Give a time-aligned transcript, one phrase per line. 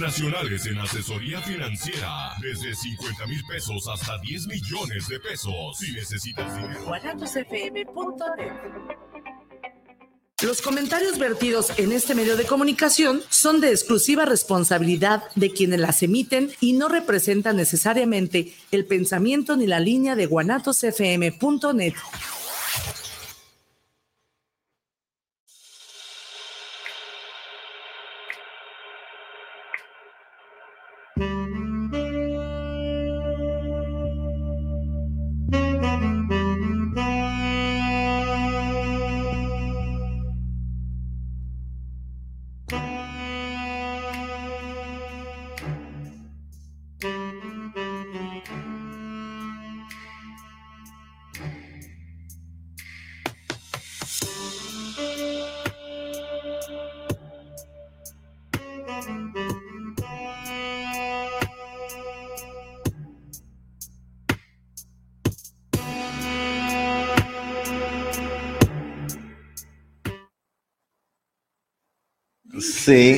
[0.00, 2.32] nacionales en asesoría financiera.
[2.40, 5.78] Desde 50 mil pesos hasta 10 millones de pesos.
[5.78, 6.86] Si necesitas dinero.
[10.42, 16.02] Los comentarios vertidos en este medio de comunicación son de exclusiva responsabilidad de quienes las
[16.02, 21.94] emiten y no representan necesariamente el pensamiento ni la línea de guanatosfm.net.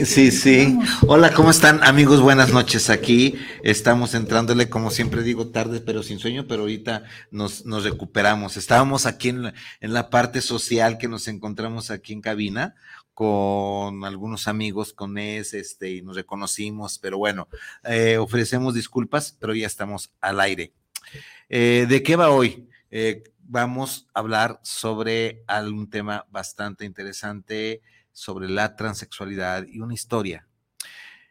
[0.03, 0.78] Sí, sí, sí.
[1.06, 2.20] Hola, ¿cómo están amigos?
[2.20, 3.36] Buenas noches aquí.
[3.62, 8.56] Estamos entrándole, como siempre digo, tarde pero sin sueño, pero ahorita nos, nos recuperamos.
[8.56, 12.75] Estábamos aquí en la, en la parte social que nos encontramos aquí en cabina
[13.14, 17.47] con algunos amigos con ES, este, y nos reconocimos, pero bueno,
[17.84, 20.73] eh, ofrecemos disculpas, pero ya estamos al aire.
[21.48, 22.69] Eh, ¿De qué va hoy?
[22.91, 30.46] Eh, vamos a hablar sobre algún tema bastante interesante sobre la transexualidad y una historia.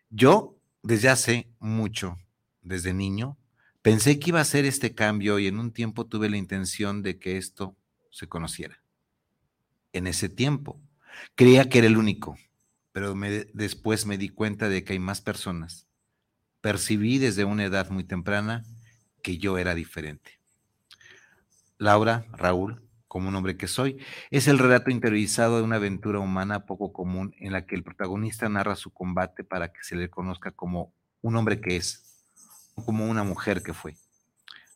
[0.09, 2.17] Yo, desde hace mucho,
[2.61, 3.37] desde niño,
[3.81, 7.19] pensé que iba a hacer este cambio y en un tiempo tuve la intención de
[7.19, 7.75] que esto
[8.11, 8.81] se conociera.
[9.93, 10.79] En ese tiempo,
[11.35, 12.37] creía que era el único,
[12.91, 13.15] pero
[13.53, 15.87] después me di cuenta de que hay más personas.
[16.61, 18.65] Percibí desde una edad muy temprana
[19.23, 20.39] que yo era diferente.
[21.77, 23.97] Laura, Raúl, como un hombre que soy,
[24.29, 28.47] es el relato interiorizado de una aventura humana poco común en la que el protagonista
[28.47, 32.23] narra su combate para que se le conozca como un hombre que es,
[32.85, 33.97] como una mujer que fue.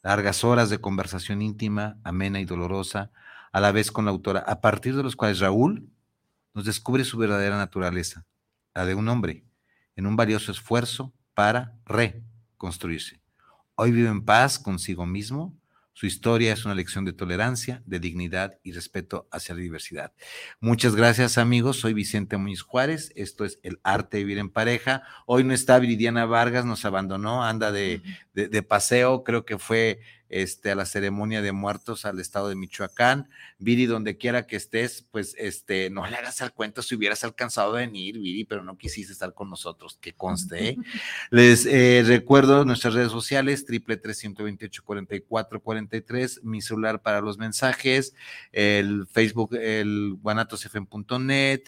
[0.04, 3.10] Largas horas de conversación íntima, amena y dolorosa,
[3.54, 5.88] a la vez con la autora, a partir de los cuales Raúl
[6.54, 8.26] nos descubre su verdadera naturaleza,
[8.74, 9.46] la de un hombre,
[9.96, 13.22] en un valioso esfuerzo para reconstruirse.
[13.76, 15.58] Hoy vive en paz consigo mismo,
[15.96, 20.12] su historia es una lección de tolerancia, de dignidad y respeto hacia la diversidad.
[20.60, 25.04] Muchas gracias amigos, soy Vicente Muñiz Juárez, esto es El Arte de Vivir en Pareja.
[25.26, 28.02] Hoy no está Viridiana Vargas, nos abandonó, anda de,
[28.34, 33.30] de paseo, creo que fue este, a la ceremonia de muertos al estado de Michoacán.
[33.58, 37.76] Viri, donde quiera que estés, pues este, no le hagas al cuento si hubieras alcanzado
[37.76, 40.70] a venir, Viri, pero no quisiste estar con nosotros, que conste.
[40.70, 40.78] ¿eh?
[41.32, 46.42] Les eh, recuerdo nuestras redes sociales, triple tres veintiocho cuarenta y cuatro cuarenta y tres,
[46.44, 48.14] mi celular para los mensajes,
[48.52, 51.62] el Facebook, el guanatosfm.net,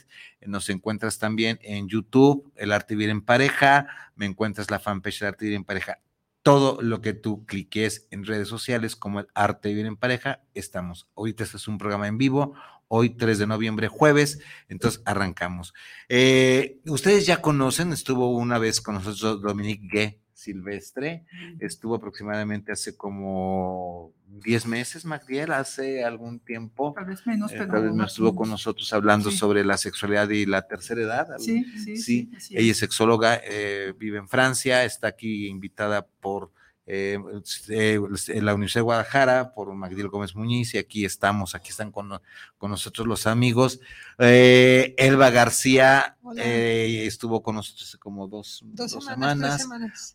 [0.45, 5.28] nos encuentras también en YouTube, El Arte Vivir en Pareja, me encuentras la fanpage El
[5.28, 6.00] Arte Vivir en Pareja
[6.47, 10.44] todo lo que tú cliques en redes sociales como el arte de vivir en pareja,
[10.53, 11.09] estamos.
[11.18, 12.53] Ahorita este es un programa en vivo,
[12.88, 15.74] hoy 3 de noviembre, jueves, entonces arrancamos.
[16.07, 21.25] Eh, ustedes ya conocen, estuvo una vez con nosotros Dominique Gué Silvestre,
[21.59, 26.94] estuvo aproximadamente hace como 10 meses, Magdiel, hace algún tiempo.
[26.94, 30.46] Tal vez menos, eh, Tal vez me estuvo con nosotros hablando sobre la sexualidad y
[30.46, 31.28] la tercera edad.
[31.40, 31.98] Sí, sí.
[31.98, 36.52] Sí, ella es sexóloga, eh, vive en Francia, está aquí invitada por
[36.90, 37.20] eh,
[37.68, 38.00] eh,
[38.42, 42.22] la Universidad de Guadalajara, por Magdiel Gómez Muñiz, y aquí estamos, aquí están con,
[42.62, 43.81] nosotros los amigos.
[44.20, 48.64] Eh, Elba García estuvo con nosotros hace como dos,
[49.02, 49.68] semanas,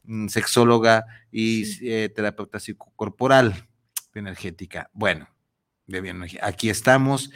[0.05, 3.69] mm, sexóloga y terapeuta psicocorporal,
[4.15, 4.89] energética.
[4.95, 5.29] Bueno,
[5.87, 7.31] bien, aquí estamos.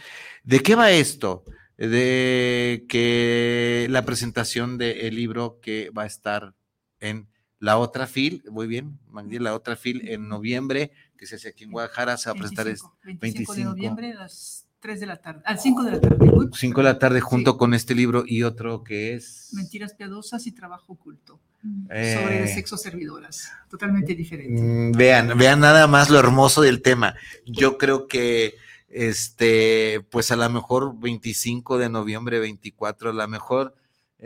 [0.45, 1.45] ¿De qué va esto?
[1.77, 6.55] De que la presentación del libro que va a estar
[7.01, 11.65] en la otra FIL, muy bien, la otra FIL en noviembre, que se hace aquí
[11.65, 15.17] en Guadalajara, se va a presentar 25, 25 de noviembre a las 3 de la
[15.17, 16.17] tarde, al 5 de la tarde.
[16.53, 19.51] 5 de la tarde junto con este libro y otro que es...
[19.55, 21.41] Mentiras piadosas y trabajo oculto.
[21.63, 24.61] sobre eh, sexo servidoras, totalmente diferente.
[24.61, 27.15] Mm, vean, vean nada más lo hermoso del tema.
[27.47, 28.55] Yo creo que
[28.89, 33.75] este, pues a lo mejor 25 de noviembre, 24, a lo mejor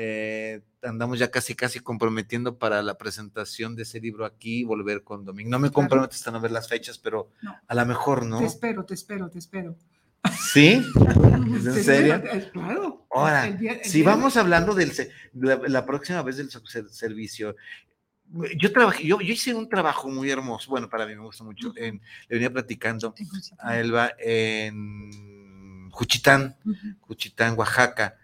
[0.03, 5.27] eh, andamos ya casi, casi comprometiendo para la presentación de ese libro aquí, volver con
[5.27, 5.51] Domingo.
[5.51, 7.29] No me comprometo hasta no ver las fechas, pero
[7.67, 8.39] a lo mejor no.
[8.39, 9.77] Te espero, te espero, te espero.
[10.55, 10.83] ¿Sí?
[10.95, 12.23] ¿En serio?
[12.51, 13.07] Claro.
[13.11, 14.91] Ahora, si vamos hablando del
[15.35, 16.49] la, próxima vez del
[16.89, 17.55] servicio,
[18.57, 21.75] yo trabajé, yo, yo, hice un trabajo muy hermoso, bueno, para mí me gusta mucho,
[21.77, 23.15] en, le venía platicando
[23.59, 26.57] a Elba en Juchitán,
[27.01, 28.17] Juchitán, Oaxaca,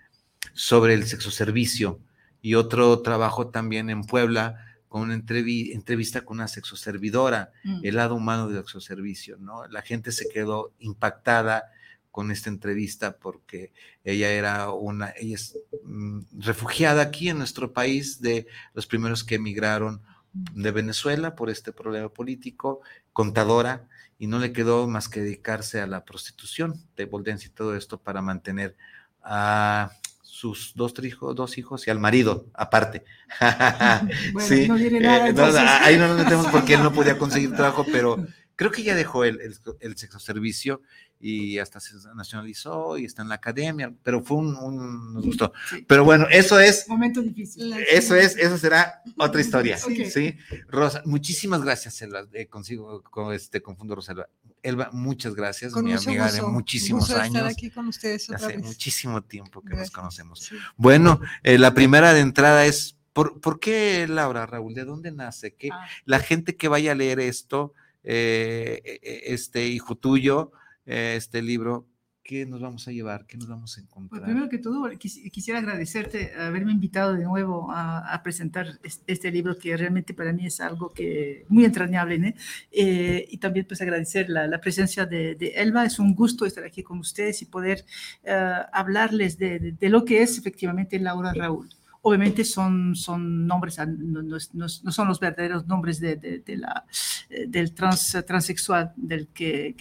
[0.56, 2.00] sobre el sexo servicio
[2.40, 7.80] y otro trabajo también en Puebla con una entrevista con una sexoservidora, mm.
[7.82, 9.66] el lado humano del sexoservicio, ¿no?
[9.68, 11.64] La gente se quedó impactada
[12.10, 18.22] con esta entrevista porque ella era una, ella es mm, refugiada aquí en nuestro país
[18.22, 20.00] de los primeros que emigraron
[20.32, 22.80] de Venezuela por este problema político,
[23.12, 23.88] contadora,
[24.18, 27.98] y no le quedó más que dedicarse a la prostitución de Boldense y todo esto
[27.98, 28.76] para mantener
[29.22, 29.92] a
[30.36, 33.04] sus dos hijos, dos hijos y al marido, aparte.
[34.38, 34.68] sí.
[34.68, 38.22] no nada, eh, ahí no nos metemos porque él no podía conseguir trabajo, pero
[38.54, 39.40] creo que ya dejó el,
[39.80, 40.82] el, sexo servicio
[41.18, 45.54] y hasta se nacionalizó y está en la academia, pero fue un, un gusto.
[45.86, 46.86] Pero bueno, eso es.
[46.86, 47.72] Momento difícil.
[47.90, 49.78] Eso es, eso será otra historia.
[49.78, 50.36] Sí.
[50.68, 52.26] Rosa, muchísimas gracias, Elba.
[52.34, 54.28] Eh, consigo, con este, confundo Rosalba.
[54.66, 57.36] Elba, muchas gracias, mi amiga de muchísimos años.
[57.36, 60.50] Estar aquí con ustedes otra hace muchísimo tiempo que nos conocemos.
[60.76, 64.74] Bueno, eh, la primera de entrada es, ¿por, ¿por, qué Laura, Raúl?
[64.74, 65.54] ¿De dónde nace?
[65.54, 65.86] que ah.
[66.04, 70.50] La gente que vaya a leer esto, eh, este hijo tuyo,
[70.84, 71.86] este libro,
[72.26, 73.24] ¿qué nos vamos a llevar?
[73.26, 74.24] ¿Qué nos vamos a pues, encontrar?
[74.24, 80.12] primero que todo, quisiera agradecerte haberme invitado de nuevo a, presentar este libro que realmente
[80.12, 82.34] para mí es algo que muy entrañable.
[82.72, 85.84] Eh, y también pues agradecer la, presencia de, Elba.
[85.84, 87.84] Es un gusto estar aquí con ustedes y poder
[88.24, 91.75] eh, hablarles de, de, lo que es efectivamente Laura Raúl
[92.06, 96.84] obviamente son, son nombres, no, no, son los verdaderos nombres de, de, la,
[97.28, 99.74] eh, del trans, transexual del que,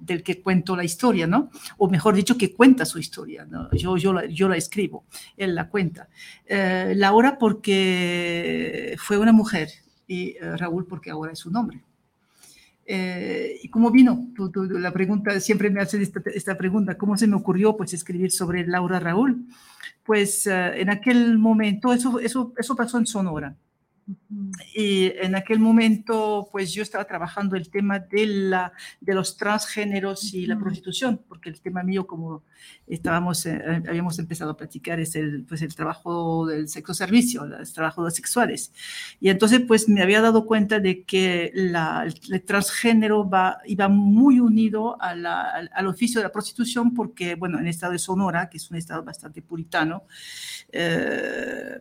[0.00, 1.50] del que cuento la historia, ¿no?
[1.76, 3.70] O mejor dicho, que cuenta su historia, ¿no?
[3.72, 5.04] Yo, yo, la, yo la escribo,
[5.36, 6.08] él la cuenta.
[6.46, 9.68] Eh, Laura porque fue una mujer
[10.06, 11.50] y eh, Raúl porque ahora es su
[12.88, 13.58] nombre.
[13.62, 14.28] ¿Y cómo vino?
[14.54, 18.66] la pregunta, siempre me hace esta, esta, pregunta, ¿cómo se me ocurrió pues escribir sobre
[18.66, 19.46] Laura Raúl?
[20.08, 23.54] pues eh, en aquel momento, eso, eso, eso pasó en Sonora.
[24.74, 30.32] Y en aquel momento, pues yo estaba trabajando el tema de, la, de los transgéneros
[30.32, 32.42] y la prostitución, porque el tema mío, como
[32.86, 37.72] estábamos, eh, habíamos empezado a platicar, es el, pues el trabajo del sexo servicio, los
[37.74, 38.72] trabajos sexuales.
[39.20, 44.40] Y entonces, pues me había dado cuenta de que la, el, transgénero va, iba muy
[44.40, 48.48] unido a la, al, oficio de la prostitución, porque, bueno, en el estado de Sonora,
[48.48, 50.04] que es un estado bastante puritano,
[50.72, 51.78] eh,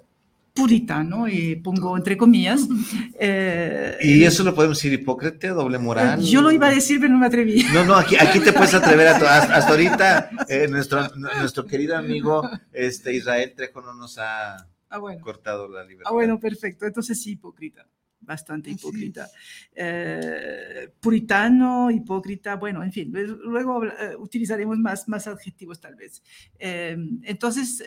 [0.58, 2.68] puritano, y pongo entre comillas.
[3.20, 6.22] Eh, ¿Y eso lo podemos decir hipócrita, doble moral?
[6.22, 7.66] Yo lo iba a decir, pero no me atreví.
[7.74, 12.48] No, no, aquí, aquí te puedes atrever a hasta, ahorita eh, nuestro, nuestro querido amigo
[12.72, 14.56] este, Israel Trejo no nos ha
[14.90, 16.12] ah, cortado la libertad.
[16.12, 16.86] Ah, bueno, perfecto.
[16.86, 17.88] Entonces sí, hipócrita
[18.20, 19.30] bastante hipócrita.
[19.74, 26.24] Eh, puritano, hipócrita, bueno, en fin, luego eh, utilizaremos más, más adjetivos tal vez.
[26.60, 27.84] Eh, entonces,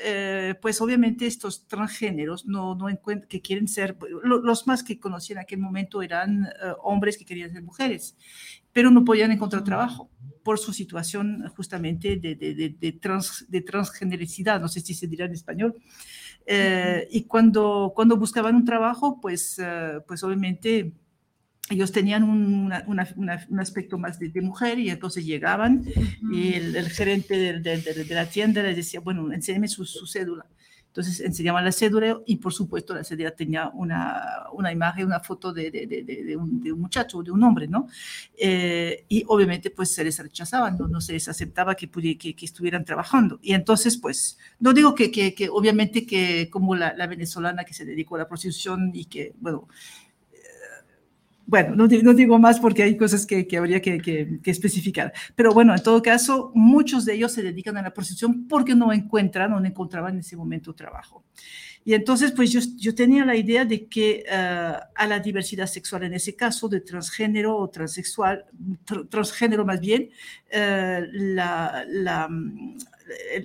[0.60, 2.88] pues obviamente estos transgéneros no, no
[3.28, 6.48] que quieren ser, los más que conocí en aquel momento eran
[6.82, 8.16] hombres que querían ser mujeres,
[8.72, 10.10] pero no podían encontrar trabajo
[10.42, 15.06] por su situación justamente de, de, de, de, trans, de transgenericidad, no sé si se
[15.06, 15.74] dirá en español.
[16.46, 20.92] Eh, y cuando, cuando buscaban un trabajo, pues, eh, pues obviamente
[21.70, 25.84] ellos tenían un, un aspecto más de, mujer y entonces llegaban
[26.32, 30.46] y el, gerente de, de, la tienda les decía, bueno, enséñeme su, su cédula.
[30.90, 35.52] Entonces enseñaban la cédula y por supuesto la cédula tenía una, una imagen, una foto
[35.52, 37.86] de, de, de, un, de, un, muchacho, de un hombre, ¿no?
[38.36, 42.44] Eh, y obviamente pues se les rechazaban, no, no se les aceptaba que, que, que,
[42.44, 43.38] estuvieran trabajando.
[43.40, 47.84] Y entonces pues, no digo que, que obviamente que como la, la, venezolana que se
[47.84, 49.68] dedicó a la prostitución y que, bueno,
[51.50, 55.12] bueno, no, digo más porque hay cosas que, habría que, especificar.
[55.34, 58.92] Pero bueno, en todo caso, muchos de ellos se dedican a la prostitución porque no
[58.92, 61.24] encuentran o no encontraban en ese momento trabajo.
[61.84, 66.04] Y entonces, pues yo, yo tenía la idea de que eh, a la diversidad sexual,
[66.04, 68.44] en ese caso, de transgénero o transexual,
[69.08, 70.10] transgénero más bien,
[70.52, 71.84] eh, la,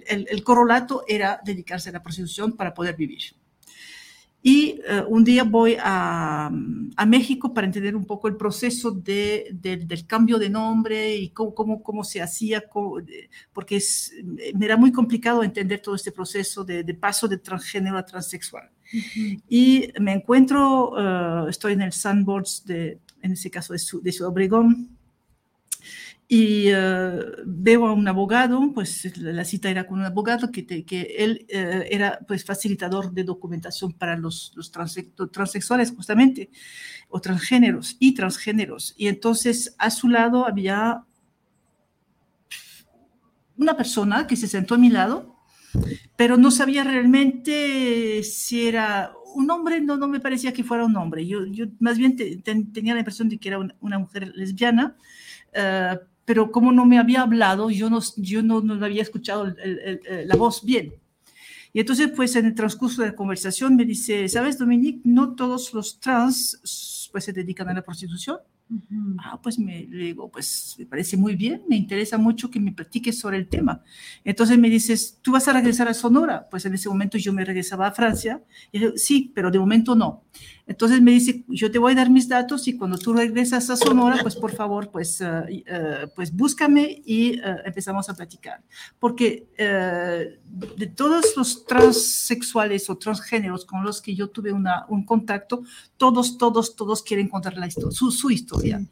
[0.08, 3.34] el, el corolato era dedicarse a la prostitución para poder vivir.
[4.48, 6.52] Y eh, un día voy a,
[6.96, 11.56] a, México para entender un poco el proceso de, del cambio de nombre y cómo,
[11.56, 12.64] cómo, cómo se hacía,
[13.52, 14.14] porque es,
[14.54, 18.70] me era muy complicado entender todo este proceso de, de paso de transgénero a transexual.
[19.50, 24.30] Y me encuentro, eh, estoy en el Sandboards, de, en ese caso de, de Ciudad
[24.30, 24.95] Obregón,
[26.28, 31.16] y eh, veo a un abogado, pues la cita era con un abogado que, que
[31.20, 36.50] él eh, era pues facilitador de documentación para los, los transexuales justamente,
[37.10, 38.96] o transgéneros y transgéneros.
[38.98, 41.04] Y entonces a su lado había
[43.58, 45.36] una persona que se sentó a mi lado,
[46.16, 50.96] pero no sabía realmente si era un hombre, no, no me parecía que fuera un
[50.96, 51.28] hombre.
[51.28, 54.96] Yo, yo más bien tenía la impresión de que era una, mujer lesbiana.
[55.54, 59.54] Uh, pero como no me había hablado, yo no, yo no, no había escuchado
[60.26, 60.96] la voz bien.
[61.72, 65.02] Y entonces, pues en el transcurso de la conversación me dice, ¿sabes, Dominique?
[65.04, 68.38] No todos los trans pues se dedican a la prostitución.
[69.20, 72.72] Ah, pues me le digo, pues me parece muy bien, me interesa mucho que me
[72.72, 73.84] platiques sobre el tema.
[74.24, 76.48] Entonces me dices, ¿tú vas a regresar a Sonora?
[76.50, 78.42] Pues en ese momento yo me regresaba a Francia.
[78.72, 80.24] Y yo, sí, pero de momento no.
[80.68, 83.76] Entonces me dice, yo te voy a dar mis datos y cuando tú regresas a
[83.76, 88.64] Sonora, pues por favor, pues, uh, uh, pues búscame y uh, empezamos a platicar.
[89.00, 95.64] Porque de todos los transexuales o transgéneros con los que yo tuve una, un contacto,
[95.98, 98.84] todos, todos, todos quieren contar la historia, su, su historia.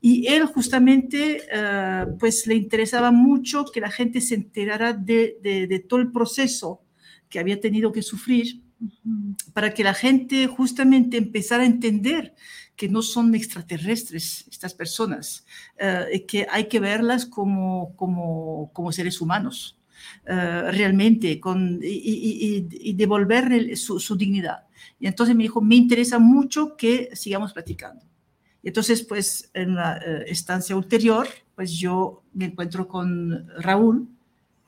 [0.00, 1.42] Y él justamente,
[2.18, 6.80] pues le interesaba mucho que la gente se enterara de, de, de todo el proceso
[7.28, 8.60] que había tenido que sufrir
[9.52, 12.34] para que la gente justamente empezara a entender
[12.76, 15.44] que no son extraterrestres estas personas,
[15.76, 19.78] eh, que hay que verlas como, como, como seres humanos,
[20.24, 24.66] uh, realmente, con, y, y, y devolverle su, su, dignidad.
[24.98, 28.02] Y entonces me dijo, me interesa mucho que sigamos platicando.
[28.62, 34.08] Y entonces, pues, en la uh, estancia ulterior, pues yo me encuentro con Raúl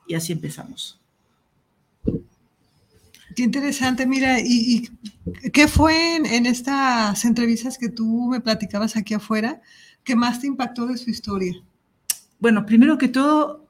[0.07, 0.99] y así empezamos.
[3.35, 4.89] Qué interesante, mira, ¿y,
[5.53, 9.61] qué fue en, estas entrevistas que tú me platicabas aquí afuera
[10.03, 11.53] que más te impactó de su historia?
[12.39, 13.69] Bueno, primero que todo,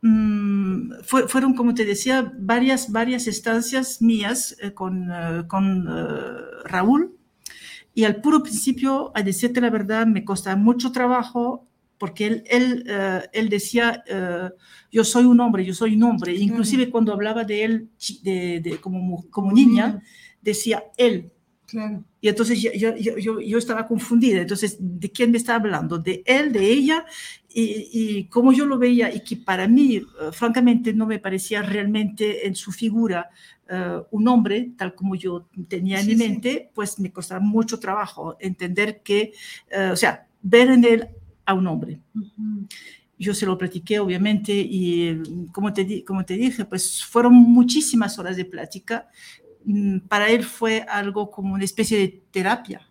[1.04, 7.16] fue, fueron, como te decía, varias, varias estancias mías eh, con, uh, con uh, Raúl.
[7.94, 11.68] Y al puro principio, a decirte la verdad, me costaba mucho trabajo
[12.04, 14.54] porque él, él, uh, él decía, uh,
[14.92, 16.36] yo soy un hombre, yo soy un hombre.
[16.36, 17.90] Inclusive cuando hablaba de él
[18.24, 20.02] de, de, como, como niña,
[20.42, 21.32] decía él.
[21.66, 22.04] Claro.
[22.20, 24.42] Y entonces yo, yo, yo, yo, estaba confundida.
[24.42, 25.98] Entonces, ¿de quién me está hablando?
[25.98, 27.06] ¿De él, de ella?
[27.48, 31.62] Y, y como yo lo veía y que para mí, uh, francamente, no me parecía
[31.62, 33.30] realmente en su figura
[33.70, 36.70] uh, un hombre, tal como yo tenía en sí, mi mente, sí.
[36.74, 39.32] pues me costaba mucho trabajo entender que,
[39.72, 41.08] uh, o sea, ver en él
[41.46, 42.00] a un hombre.
[42.16, 42.68] Uh -huh.
[43.18, 45.22] Yo se lo platiqué, obviamente, y
[45.52, 49.08] como te, como te dije, pues fueron muchísimas horas de plática.
[49.66, 52.82] Mm, para él fue algo como una especie de terapia.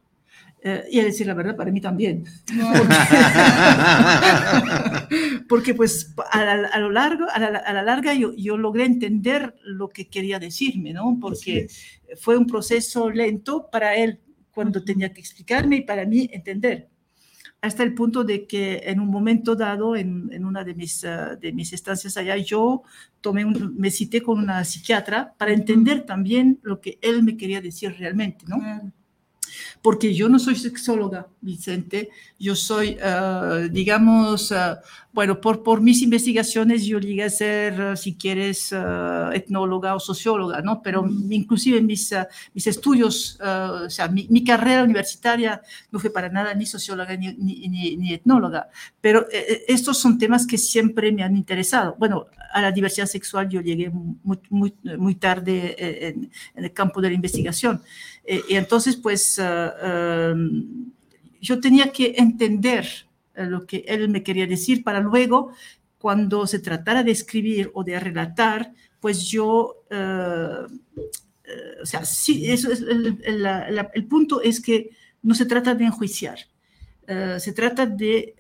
[0.64, 2.25] Uh, y a decir la verdad, para mí también.
[2.78, 2.94] Porque,
[5.49, 8.85] porque, pues a, la, a, lo largo, a la, a la larga yo, yo, logré
[8.85, 11.18] entender lo que quería decirme, ¿no?
[11.21, 11.66] Porque
[12.16, 14.21] fue un proceso lento para él
[14.52, 16.92] cuando tenía que explicarme y para mí entender
[17.62, 21.38] hasta el punto de que en un momento dado, en, en una de mis, uh,
[21.40, 22.83] de mis estancias allá, yo
[23.21, 27.61] tomé un, me cité con una psiquiatra para entender también lo que él me quería
[27.61, 28.59] decir realmente, ¿no?
[29.81, 34.76] Porque yo no soy sexóloga, Vicente, yo soy, uh, digamos, uh,
[35.12, 38.73] bueno, por, por mis investigaciones yo llegué a ser, uh, si quieres,
[39.33, 40.83] etnóloga o socióloga, ¿no?
[40.83, 42.14] Pero inclusive mis,
[42.54, 47.33] mis estudios, o sea, mi, mi, carrera universitaria no fue para nada ni socióloga ni,
[47.35, 48.69] ni, ni, ni etnóloga,
[49.00, 49.26] pero
[49.69, 51.95] estos son temas que siempre me han interesado.
[51.99, 55.76] Bueno, a la diversidad sexual yo llegué muy, muy, muy tarde
[56.09, 57.83] en, en, el campo de la investigación.
[58.25, 60.93] Eh, y entonces, pues, uh, um,
[61.41, 62.87] yo tenía que entender
[63.37, 65.52] uh, lo que él me quería decir para luego,
[65.99, 70.67] cuando se tratara de escribir o de relatar, pues yo, uh,
[71.83, 73.19] o sea, sí, eso es el,
[73.95, 74.91] el, punto es que
[75.23, 76.38] no se trata de enjuiciar,
[77.38, 78.35] se trata de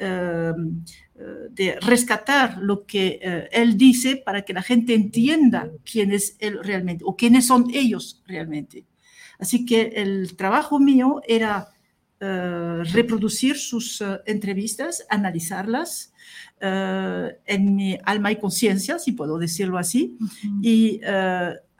[1.50, 7.04] de rescatar lo que él dice para que la gente entienda quién es él realmente
[7.06, 8.86] o quiénes son ellos realmente.
[9.42, 11.68] Así que el trabajo mío era
[12.20, 16.08] uh, reproducir sus uh, entrevistas, analizarlas
[16.60, 20.60] en mi alma y conciencia, si puedo decirlo así, -huh.
[20.62, 21.00] y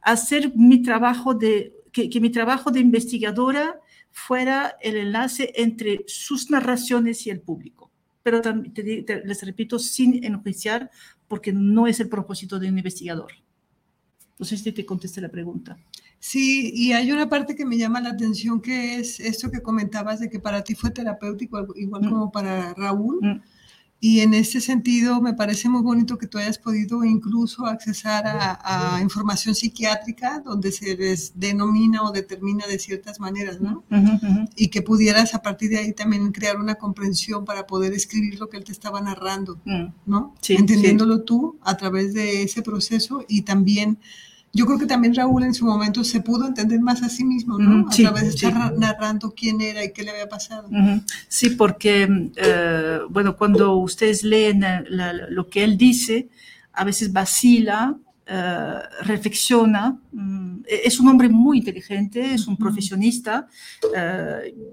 [0.02, 3.78] hacer mi trabajo de, que, que mi trabajo de investigadora
[4.10, 7.92] fuera el enlace entre sus narraciones y el público
[8.22, 10.90] pero te, les repito, sin enjuiciar,
[11.28, 13.32] porque no es el propósito de un investigador.
[14.38, 15.78] No sé si te contesté la pregunta.
[16.18, 20.20] Sí, y hay una parte que me llama la atención, que es esto que comentabas
[20.20, 22.08] de que para ti fue terapéutico, igual mm.
[22.08, 23.42] como para Raúl, mm.
[24.04, 28.98] Y en ese sentido me parece muy bonito que tú hayas podido incluso accesar a,
[29.00, 33.84] información psiquiátrica donde se les denomina o determina de ciertas maneras, ¿no?
[34.56, 38.48] Y que pudieras a partir de ahí también crear una comprensión para poder escribir lo
[38.48, 39.84] que él te estaba narrando, mm.
[40.06, 40.34] ¿no?
[40.48, 43.98] Entendiéndolo tú a través de ese proceso y también
[44.54, 47.58] yo creo que también Raúl en su momento se pudo entender más a sí mismo,
[47.58, 47.88] ¿no?
[47.88, 50.68] a través de estar narrando quién era y qué le había pasado.
[51.28, 54.84] Sí, porque, eh, bueno, cuando ustedes leen eh,
[55.30, 56.28] lo que él dice,
[56.74, 59.98] a veces vacila, eh, reflexiona.
[60.12, 63.48] Mm, e-, es un hombre muy inteligente, es un profesionista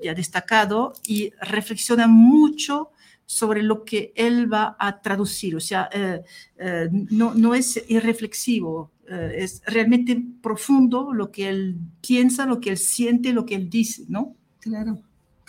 [0.04, 2.90] ya destacado y reflexiona mucho
[3.32, 5.56] sobre lo que él va a traducir.
[5.56, 5.88] O sea,
[7.12, 12.78] no, no es irreflexivo, eh, es realmente profundo lo que él piensa, lo que él
[12.78, 14.36] siente, lo que él dice, ¿no?
[14.60, 15.00] Claro.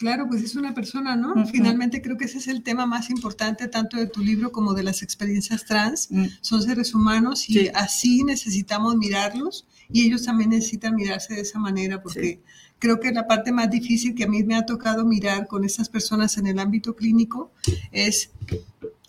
[0.00, 1.46] Claro, pues es una persona, ¿no?
[1.46, 4.82] Finalmente creo que ese es el tema más importante tanto de tu libro como de
[4.82, 6.08] las experiencias trans.
[6.10, 6.24] Mm.
[6.40, 12.02] Son seres humanos y así necesitamos mirarlos y ellos también necesitan mirarse de esa manera
[12.02, 12.40] porque
[12.78, 15.90] creo que la parte más difícil que a mí me ha tocado mirar con estas
[15.90, 17.52] personas en el ámbito clínico
[17.92, 18.30] es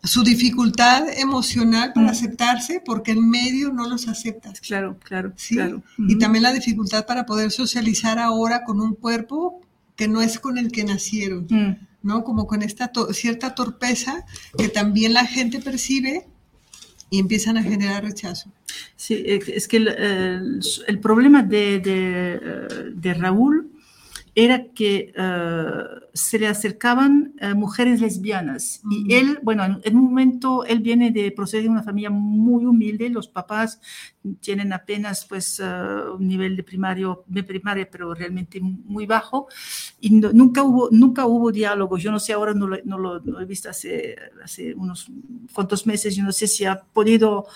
[0.03, 2.09] su dificultad emocional para mm.
[2.09, 4.51] aceptarse porque el medio no los acepta.
[4.61, 5.55] Claro, claro, ¿sí?
[5.55, 5.83] claro.
[5.97, 9.61] Y también la dificultad para poder socializar ahora con un cuerpo
[10.01, 11.75] que no es con el que nacieron, mm.
[12.01, 12.23] ¿no?
[12.23, 14.25] Como con esta cierta torpeza
[14.57, 16.25] que también la gente percibe
[17.11, 18.51] y empiezan a generar rechazo.
[18.95, 23.70] Sí, es que el, problema de, de, de Raúl
[24.33, 25.83] era que eh,
[26.13, 28.81] se le acercaban eh, mujeres lesbianas.
[28.89, 33.09] Y él, bueno, en, un momento, él viene de proceder de una familia muy humilde,
[33.09, 33.81] los papás
[34.39, 39.47] tienen apenas pues eh, un nivel de primario, de primaria, pero realmente muy bajo,
[39.99, 41.97] y nunca, hubo, nunca hubo diálogo.
[41.97, 45.11] Yo no sé, ahora no lo, no lo, he visto hace, hace unos
[45.53, 47.47] cuantos meses, yo no sé si ha podido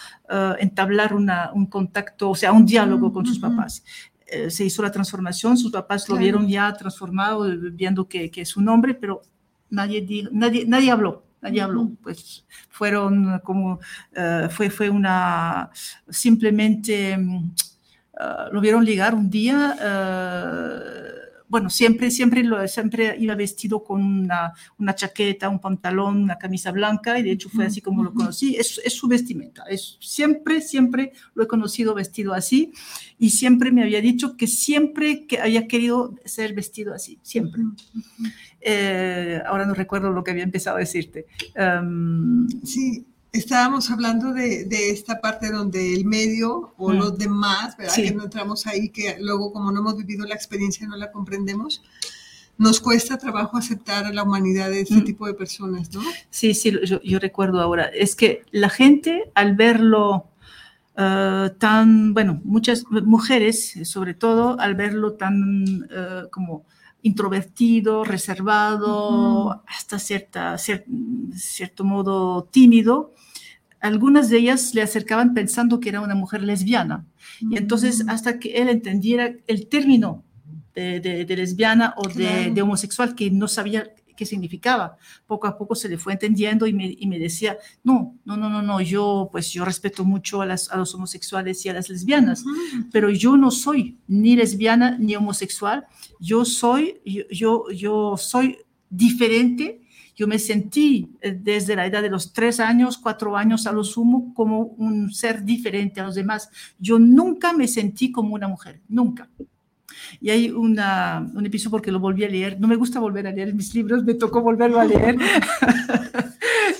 [0.60, 3.84] entablar una, un contacto, o sea, un diálogo con sus papás.
[4.28, 8.58] Eh, se hizo la transformación, sus papás lo vieron ya transformado, viendo que, que, es
[8.58, 9.22] un hombre, pero
[9.70, 11.24] nadie, nadie, nadie habló.
[11.42, 13.80] Nadie habló, pues fueron como,
[14.16, 15.70] eh, fue, fue una,
[16.10, 17.18] simplemente eh,
[18.52, 19.78] lo vieron llegar un día,
[21.56, 26.70] bueno, siempre, siempre, lo, siempre iba vestido con una, una, chaqueta, un pantalón, una camisa
[26.74, 28.58] blanca, y de hecho fue así como lo conocí.
[28.58, 29.64] Es, es, su vestimenta.
[29.70, 32.74] Es, siempre, siempre lo he conocido vestido así,
[33.18, 37.62] y siempre me había dicho que siempre que había querido ser vestido así, siempre.
[38.60, 41.26] Eh, ahora no recuerdo lo que había empezado a decirte.
[41.56, 43.06] Em, sí
[43.38, 46.98] estábamos hablando de, esta parte donde el medio o mm.
[46.98, 47.96] los demás, ¿verdad?
[47.96, 51.84] Que no entramos ahí, que luego como no hemos vivido la experiencia no la comprendemos.
[52.58, 55.04] Nos cuesta trabajo aceptar a la humanidad de este mm.
[55.04, 56.02] tipo de personas, ¿no?
[56.30, 57.86] Sí, sí, yo, recuerdo ahora.
[57.86, 60.30] Es que la gente al verlo
[60.98, 66.66] uh, tan, bueno, muchas mujeres sobre todo, al verlo tan uh, como
[67.02, 73.14] introvertido, reservado, hasta cierta, cierto modo tímido,
[73.80, 77.06] algunas de ellas le acercaban pensando que era una mujer lesbiana.
[77.40, 78.10] Y entonces, mm.
[78.10, 80.24] hasta que él entendiera el término
[80.74, 85.98] de, lesbiana o de, homosexual, que no sabía qué significaba, poco a poco se le
[85.98, 90.42] fue entendiendo y me, decía, no, no, no, no, no, yo pues yo respeto mucho
[90.42, 92.44] a, las, a los homosexuales y a las lesbianas,
[92.92, 95.86] pero yo no soy ni lesbiana ni homosexual,
[96.20, 98.58] yo soy, yo, yo, yo soy
[98.90, 99.85] diferente
[100.16, 103.84] yo me sentí eh, desde la edad de los tres años, cuatro años a lo
[103.84, 106.50] sumo, como un ser diferente a los demás.
[106.80, 109.30] Yo nunca me sentí como una mujer, nunca.
[110.22, 112.60] Y hay una, un episodio porque lo volví a leer.
[112.60, 115.18] No me gusta volver a leer mis libros, me tocó volverlo a leer.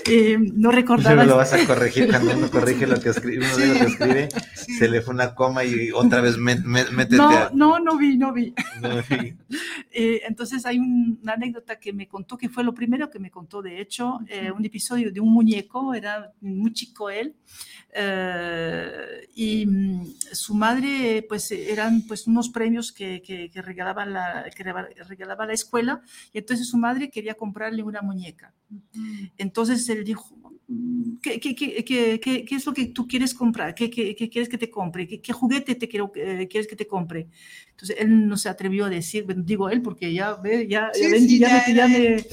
[0.08, 1.24] Eh, no recordaba.
[1.24, 4.88] lo vas a corregir cuando uno corrige lo que escribe, uno lo que escribe, se
[4.88, 7.16] le fue una coma y otra vez métete.
[7.16, 8.54] No, no, no vi, no vi.
[9.98, 13.62] Eh, entonces hay una anécdota que me contó, que fue lo primero que me contó,
[13.62, 17.34] de hecho, eh, un episodio de un muñeco, era muy chico él,
[19.34, 25.46] y mm, su madre, pues eran pues unos premios que, que, regalaba la, que regalaba
[25.46, 28.54] la escuela, y entonces su madre quería comprarle una muñeca.
[29.36, 30.36] Entonces él dijo,
[31.22, 33.74] ¿qué, qué, qué, qué, es lo que tú quieres comprar?
[33.74, 35.06] ¿Qué, quieres que te compre?
[35.06, 37.28] ¿Qué, juguete te quiero, eh, quieres que te compre?
[37.70, 42.24] Entonces él no se atrevió a decir, digo él porque ya, ya, ya, me,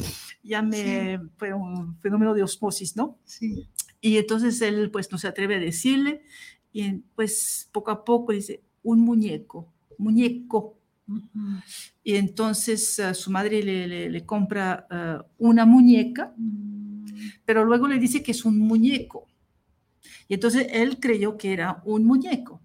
[0.41, 3.17] ya, me, fue un fenómeno de osmosis, ¿no?
[3.25, 3.67] Sí.
[4.03, 6.21] Y entonces él pues no se atreve a decirle
[6.71, 10.77] y pues poco a poco dice, un muñeco, muñeco.
[12.03, 16.33] Y entonces su madre le, le, compra uh, una muñeca.
[16.37, 16.73] Mm
[17.45, 19.27] pero luego le dice que es un muñeco.
[20.27, 22.61] Y entonces él creyó que era un muñeco.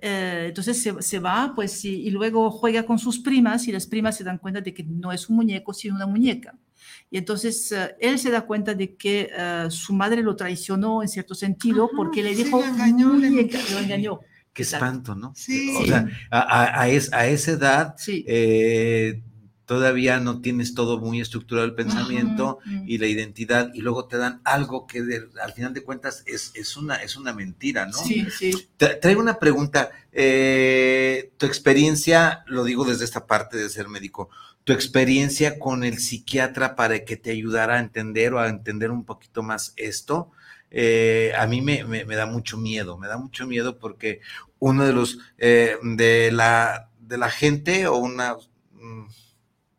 [0.00, 4.24] Eh, entonces se, va, pues, y, luego juega con sus primas y las primas se
[4.24, 6.56] dan cuenta de que no es un muñeco, sino una muñeca.
[7.10, 11.08] Y entonces eh, él se da cuenta de que eh, su madre lo traicionó en
[11.08, 14.20] cierto sentido porque le dijo, engañó, muñeca, lo engañó.
[14.52, 15.32] Qué espanto, ¿no?
[15.36, 15.74] Sí.
[15.76, 17.94] O sea, a, a, esa edad
[19.68, 24.40] todavía no tienes todo muy estructurado el pensamiento y la identidad y luego te dan
[24.44, 25.04] algo que
[25.42, 27.92] al final de cuentas es, es, una, es una mentira, ¿no?
[27.92, 28.70] Sí, sí.
[28.78, 29.90] traigo una pregunta.
[30.10, 34.30] Eh, tu experiencia, lo digo desde esta parte de ser médico,
[34.68, 39.06] tu experiencia con el psiquiatra para que te ayudara a entender o a entender un
[39.06, 40.30] poquito más esto.
[40.70, 44.20] Eh, a mí me, me, da mucho miedo, me da mucho miedo porque
[44.58, 48.36] uno de los, eh, de, la, de la gente o una
[48.72, 49.06] mm,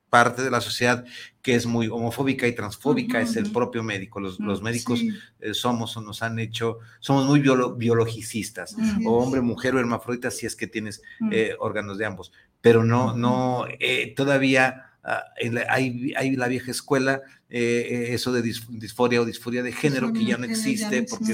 [0.09, 1.05] parte de la sociedad
[1.41, 4.19] que es muy homofóbica y transfóbica es el propio médico.
[4.19, 5.01] Los, los mm, médicos
[5.39, 8.75] eh, somos o nos han hecho, somos muy biologicistas,
[9.05, 11.29] o hombre, mujer o hermafrodita si es que tienes mm.
[11.31, 15.23] eh, órganos de ambos, pero no, no, eh, todavía ah,
[15.69, 20.45] hay, hay, la vieja escuela, eso de disforia o disforia de género que ya no
[20.45, 21.31] existe porque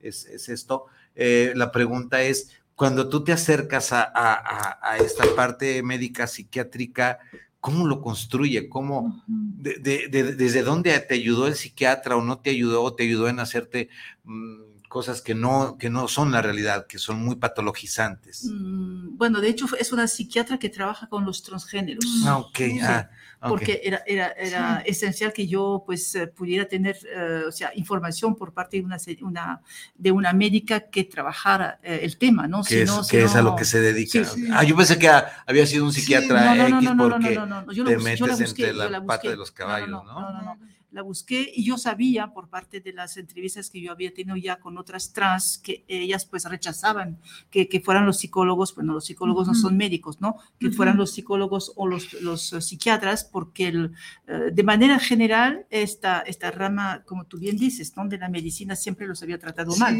[0.00, 0.86] es, es, esto.
[1.14, 7.18] la pregunta es, cuando tú te acercas a, a, a esta parte médica psiquiátrica,
[7.62, 12.92] cómo lo construye, cómo, desde dónde te ayudó el psiquiatra o no te ayudó, o
[12.92, 13.88] te ayudó en hacerte
[14.24, 18.44] mm, cosas que no, que no son la realidad, que son muy patologizantes.
[18.44, 22.04] Mm, bueno, de hecho es una psiquiatra que trabaja con los transgéneros.
[22.26, 22.60] Ah, ok.
[22.82, 23.08] Ah,
[23.48, 28.36] porque era, era, era esencial que yo pues eh, pudiera tener, eh, o sea, información
[28.36, 29.62] por parte de una, una,
[29.94, 32.62] de una médica que trabajara eh, el tema, ¿no?
[32.62, 34.20] Que, es, que es a lo que se dedica.
[34.52, 35.08] Ah, yo pensé que
[35.46, 40.04] había sido un psiquiatra X porque te metes entre la, pata de los caballos, ¿no?
[40.04, 44.12] no, no la busqué y yo sabía por parte de las entrevistas que yo había
[44.12, 47.18] tenido ya con otras trans que ellas pues rechazaban
[47.50, 50.36] que, que fueran los psicólogos, bueno, los psicólogos no son médicos, ¿no?
[50.60, 53.92] Que fueran los psicólogos o los, los psiquiatras porque el,
[54.26, 58.06] eh, de manera general esta, esta rama, como tú bien dices, ¿no?
[58.06, 59.96] De la medicina siempre los había tratado mal,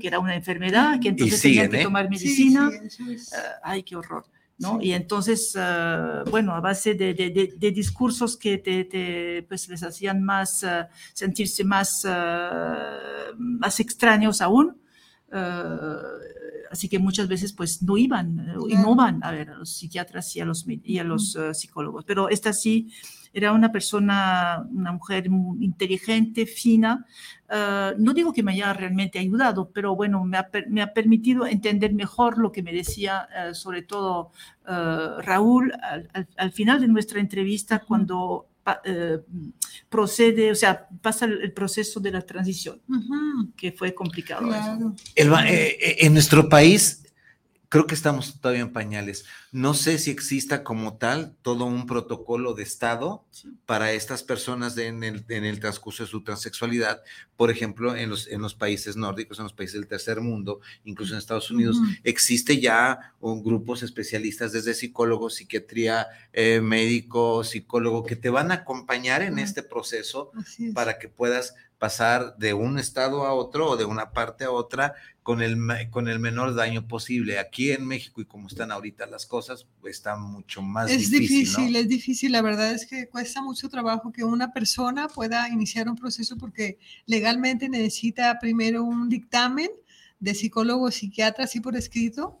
[0.00, 1.84] que era una enfermedad, que entonces tenían que ¿eh?
[1.84, 2.70] tomar medicina.
[2.72, 3.18] Eh,
[3.62, 4.24] ay, qué horror.
[4.58, 4.80] ¿No?
[4.80, 10.64] Y entonces, ah, bueno, a base de, de, discursos que te, pues les hacían más,
[10.64, 12.98] ah, sentirse más, ah,
[13.36, 14.80] más extraños aún,
[16.70, 20.36] así que muchas veces pues no iban y no van a ver a los psiquiatras
[20.36, 22.92] y a los, y a los psicólogos, pero esta sí
[23.34, 25.26] era una persona, una mujer
[25.58, 27.04] inteligente, fina.
[27.56, 31.46] Ah, no digo que me haya realmente ayudado, pero bueno, me ha, me ha permitido
[31.46, 34.32] entender mejor lo que me decía, ah, sobre todo
[34.66, 35.72] ah, Raúl,
[36.36, 38.48] al, final de nuestra entrevista, cuando
[38.84, 39.20] eh,
[39.88, 42.80] procede, o sea, pasa el, proceso de la transición,
[43.56, 44.52] que fue complicado.
[45.14, 47.03] Eh, eh, en nuestro país
[47.68, 49.24] creo que estamos todavía en pañales.
[49.52, 53.24] No sé si exista como tal todo un protocolo de Estado
[53.66, 57.02] para estas personas en, el, en, el, transcurso de su transexualidad.
[57.36, 61.12] Por ejemplo, en los, en los países nórdicos, en los países del tercer mundo, incluso
[61.12, 68.16] en Estados Unidos, existe ya un, grupos especialistas desde psicólogos, psiquiatría, eh, médico, psicólogo, que
[68.16, 70.32] te van a acompañar en este proceso
[70.74, 74.94] para que puedas pasar de un estado a otro o de una parte a otra
[75.22, 75.58] con el,
[75.90, 77.38] con el menor daño posible.
[77.38, 81.22] Aquí en México y como están ahorita las cosas, pues está mucho más es difícil.
[81.22, 82.32] Es difícil, es difícil.
[82.32, 86.78] La verdad es que cuesta mucho trabajo que una persona pueda iniciar un proceso porque
[87.06, 89.70] legalmente necesita primero un dictamen
[90.20, 92.38] de psicólogo o psiquiatra, así por escrito,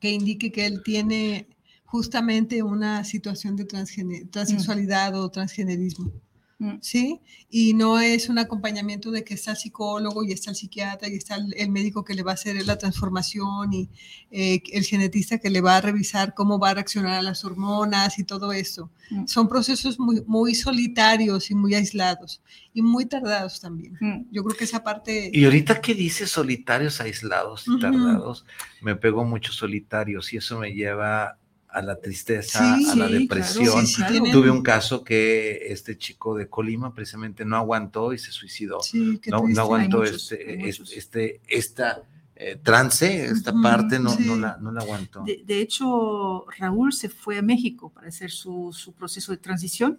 [0.00, 1.48] que indique que él tiene
[1.84, 6.12] justamente una situación de transexualidad o transgenerismo.
[6.60, 6.78] Mm.
[6.80, 7.20] ¿sí?
[7.48, 11.14] Y no es un acompañamiento de que está el psicólogo y está el psiquiatra y
[11.14, 13.88] está el, médico que le va a hacer la transformación y
[14.32, 18.18] eh, el genetista que le va a revisar cómo va a reaccionar a las hormonas
[18.18, 18.90] y todo eso.
[19.10, 19.26] Mm.
[19.26, 22.42] Son procesos muy, muy solitarios y muy aislados
[22.74, 23.96] y muy tardados también.
[24.00, 24.24] Mm.
[24.32, 25.30] Yo creo que esa parte...
[25.32, 28.44] Y ahorita que dice solitarios, aislados y tardados,
[28.82, 31.38] me pegó mucho solitarios y eso me lleva
[31.68, 33.84] a la tristeza, a la depresión.
[34.32, 38.78] Tuve un caso que este chico de Colima precisamente no aguantó y se suicidó.
[39.26, 42.02] No, no, aguantó este, este, esta
[42.34, 45.24] eh, trance, esta parte, no, no, la, no la aguantó.
[45.24, 49.98] De, hecho, Raúl se fue a México para hacer su, su proceso de transición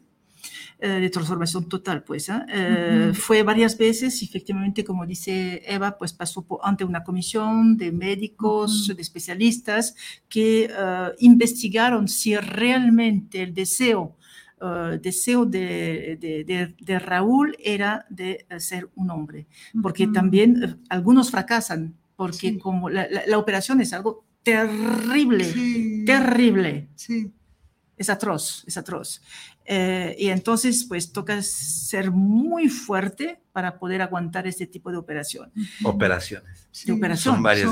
[0.82, 2.30] eh, de transformación total, pues.
[2.30, 2.42] ¿eh?
[2.48, 8.88] Eh, fue varias veces, efectivamente, como dice Eva, pues pasó ante una comisión de médicos,
[8.96, 9.94] de especialistas,
[10.30, 10.72] que
[11.20, 14.16] investigaron si realmente el deseo
[14.62, 19.48] uh, deseo de, de, de, Raúl era de ser un hombre,
[19.82, 25.46] porque también eh, algunos fracasan, porque como la, la, operación es algo terrible,
[26.06, 26.90] terrible.
[26.96, 27.34] Sí.
[28.00, 29.22] Es atroz, es atroz.
[29.66, 35.52] Eh, y entonces, pues toca ser muy fuerte para poder aguantar este tipo de operación.
[35.84, 36.70] Operaciones.
[36.86, 37.36] de operación.
[37.36, 37.70] Son varias,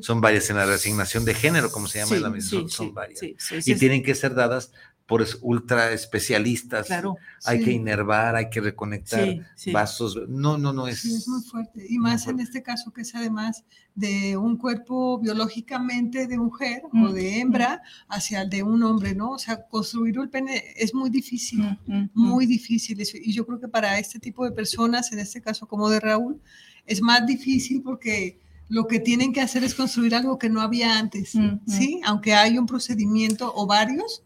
[0.00, 0.50] son, varias.
[0.50, 3.22] en la resignación de género, como se llama en la misma, son, varias.
[3.22, 4.72] y tienen que ser dadas
[5.08, 6.86] por ultra especialistas.
[6.86, 7.16] Claro,
[7.46, 9.26] hay que inervar, hay que reconectar
[9.72, 10.18] vasos.
[10.28, 11.02] No, no, no es.
[11.06, 11.86] es muy fuerte.
[11.88, 16.90] Y más en este caso que es además de un cuerpo biológicamente de mujer o
[16.92, 18.12] mm, de hembra mm.
[18.12, 19.30] hacia el de un hombre, ¿no?
[19.30, 23.02] O sea, construir un pene es muy difícil, mm, muy difícil.
[23.14, 26.38] Y yo creo que para este tipo de personas, en este caso como de Raúl,
[26.84, 30.98] es más difícil porque lo que tienen que hacer es construir algo que no había
[30.98, 31.32] antes,
[31.66, 32.02] ¿sí?
[32.04, 34.22] Aunque hay un procedimiento o varios,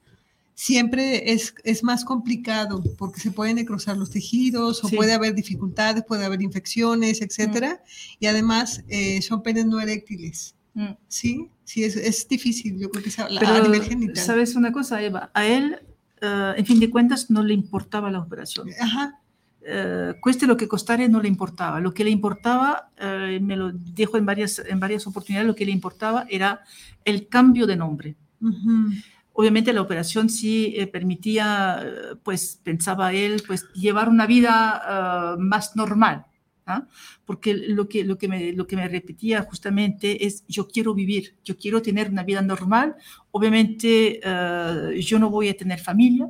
[0.63, 6.05] siempre es, es, más complicado porque se pueden necrosar los tejidos o puede haber dificultades,
[6.05, 7.83] puede haber infecciones, etcétera.
[8.21, 10.55] Y además eh, son penes no eréctiles.
[10.75, 10.93] Mm.
[11.09, 14.25] Sí, sí, es, es, difícil, yo creo que a nivel genital.
[14.25, 15.33] ¿Sabes una cosa, Eva?
[15.35, 15.81] A él,
[16.23, 18.69] uh, en fin de cuentas, no le importaba la operación.
[18.81, 19.19] Ajá.
[19.63, 21.81] Uh, cueste lo que costare, no le importaba.
[21.81, 25.67] Lo que le importaba, uh, me lo dijo en varias, en varias oportunidades, lo que
[25.67, 26.61] le importaba era
[27.05, 28.15] el cambio de nombre.
[28.41, 28.93] Uh
[29.35, 35.37] Obviamente la operación sí eh, permitía, eh, pues pensaba él, pues llevar una vida ah,
[35.39, 36.27] más normal,
[36.67, 36.87] ¿ah?
[37.25, 41.37] porque lo que, lo, que me, lo que me repetía justamente es, yo quiero vivir,
[41.45, 42.97] yo quiero tener una vida normal,
[43.31, 46.29] obviamente ah, yo no voy a tener familia,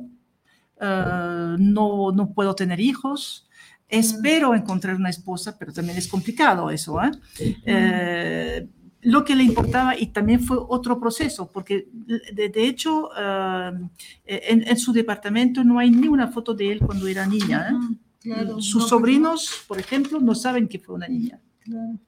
[0.79, 3.47] no, no puedo tener hijos,
[3.87, 6.99] espero encontrar una esposa, pero también es complicado eso.
[7.01, 8.67] ¿eh?
[9.03, 13.73] Lo que le importaba y también fue otro proceso, porque de, hecho ah,
[14.25, 17.77] en, su departamento no hay ni una foto de él cuando era niña.
[18.23, 18.47] ¿eh?
[18.59, 21.39] Sus sobrinos, por ejemplo, no saben que fue una niña.
[21.59, 21.99] Claro.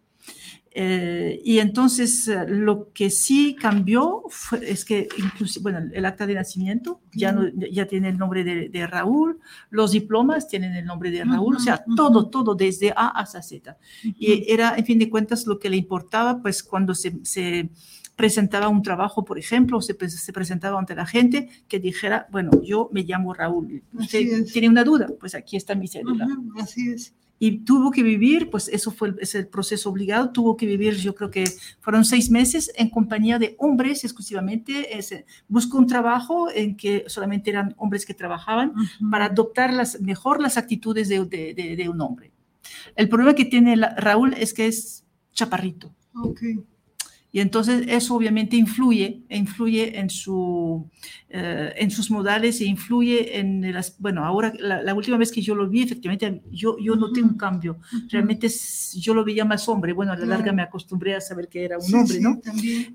[0.77, 4.23] Eh, y entonces eh, lo que sí cambió
[4.61, 8.85] es que incluso, bueno, el acta de nacimiento ya, no, ya tiene el nombre de,
[8.87, 13.41] Raúl, los diplomas tienen el nombre de Raúl, o sea, todo, todo desde A hasta
[13.41, 13.77] Z.
[14.03, 17.69] Y era, en fin de cuentas, lo que le importaba, pues cuando se, se
[18.17, 22.89] presentaba un trabajo, por ejemplo, se, se, presentaba ante la gente que dijera, bueno, yo
[22.91, 23.81] me llamo Raúl.
[23.93, 25.07] ¿Usted tiene una duda?
[25.21, 26.27] Pues aquí está mi cédula.
[26.59, 30.55] así es y tuvo que vivir, pues eso fue el, es el proceso obligado, tuvo
[30.55, 31.43] que vivir, yo creo que
[31.81, 35.13] fueron seis meses en compañía de hombres exclusivamente, es,
[35.47, 38.73] buscó un trabajo en que solamente eran hombres que trabajaban
[39.11, 42.31] para adoptar las, mejor las actitudes de, de, de, un hombre.
[42.95, 45.93] El problema que tiene Raúl es que es chaparrito.
[46.13, 46.63] Okay.
[47.35, 50.89] Y entonces eso obviamente influye, influye en, su,
[51.27, 53.99] eh, en sus modales e influye en las...
[53.99, 57.77] Bueno, ahora la, última vez que yo lo vi, efectivamente, yo, yo noté un cambio.
[58.07, 58.47] Realmente
[58.93, 59.91] yo lo veía más hombre.
[59.91, 62.39] Bueno, a la larga me acostumbré a saber que era un hombre, ¿no?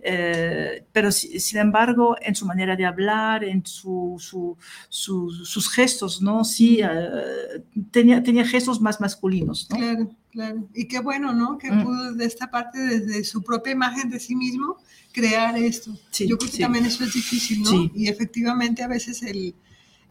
[0.03, 4.57] Eh, pero sin embargo, en su manera de hablar, en su, su,
[4.89, 6.45] sus gestos, ¿no?
[6.45, 9.77] Sí, eh, tenía, tenía gestos más masculinos, ¿no?
[9.77, 10.17] Claro.
[10.31, 11.59] Claro, y qué bueno, ¿no?
[11.59, 11.83] Que mm.
[11.83, 14.77] pudo de esta parte, desde su propia imagen de sí mismo,
[15.13, 15.93] crear esto.
[16.19, 17.91] Yo creo que también eso es difícil, ¿no?
[17.95, 19.55] Y efectivamente a veces el,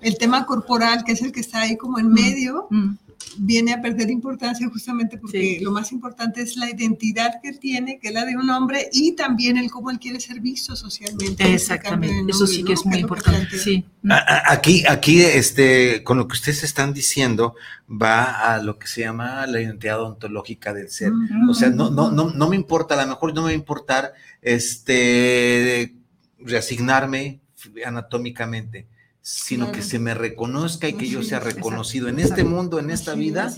[0.01, 2.13] el, tema corporal, que es el que está ahí como en mm.
[2.13, 2.95] medio, mm
[3.37, 8.09] viene a perder importancia justamente porque lo más importante es la identidad que tiene, que
[8.09, 11.53] es la de un hombre, y también el cómo él quiere ser visto socialmente.
[11.53, 13.57] Exactamente, eso sí que es muy importante.
[13.57, 13.85] Sí.
[14.09, 17.55] Aquí, aquí, este, con lo que ustedes están diciendo,
[17.89, 21.11] va a lo que se llama la identidad ontológica del ser.
[21.49, 23.53] O sea, no, no, no, no me importa, a lo mejor no me va a
[23.53, 25.95] importar, este,
[26.39, 27.39] reasignarme
[27.85, 28.87] anatómicamente
[29.31, 33.13] sino que se me reconozca y que yo sea reconocido en este mundo, en esta
[33.13, 33.53] vida,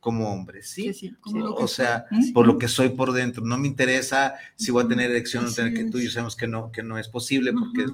[0.00, 1.14] como hombre, ¿sí?
[1.56, 3.44] o sea, por lo que soy por dentro.
[3.44, 6.34] No me interesa si voy a tener elección o tener que tú y yo sabemos
[6.34, 7.86] que no, que no es posible porque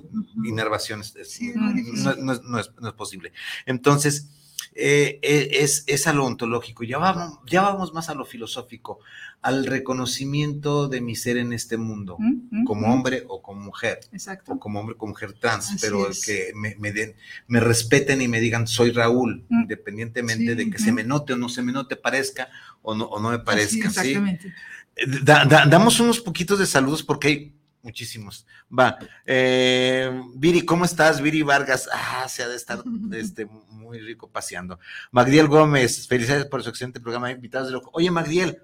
[0.43, 3.33] inervación no, es, posible.
[3.67, 4.29] Entonces,
[4.75, 9.01] eh, eh, es, es, a lo ontológico, ya vamos, ya vamos más a lo filosófico
[9.43, 12.91] al reconocimiento de mi ser en este mundo, mm, mm, como mm.
[12.91, 14.53] hombre o como mujer, Exacto.
[14.53, 17.15] o como hombre o como mujer trans, pero que me, me, den,
[17.47, 21.49] me respeten y me digan soy Raúl, independientemente de que se me note o no
[21.49, 22.49] se me note, parezca
[22.83, 23.89] o no, o no me parezca.
[23.89, 24.53] exactamente.
[24.97, 27.56] Eh, damos unos poquitos de saludos porque hay
[27.87, 28.47] muchísimos.
[28.77, 28.99] Va.
[29.25, 31.23] Eh, Viri, ¿cómo estás?
[31.23, 31.89] Viri Vargas.
[31.91, 32.83] Ah, se ha de estar
[33.15, 34.79] este, muy rico paseando.
[35.13, 37.31] Magdiel Gómez, felicidades por su excelente programa.
[37.31, 37.91] Invitados de loco.
[37.95, 38.59] Oye, Magdiel,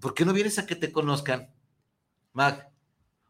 [0.00, 1.50] ¿por qué no vienes a que te conozcan?
[2.32, 2.68] Mag,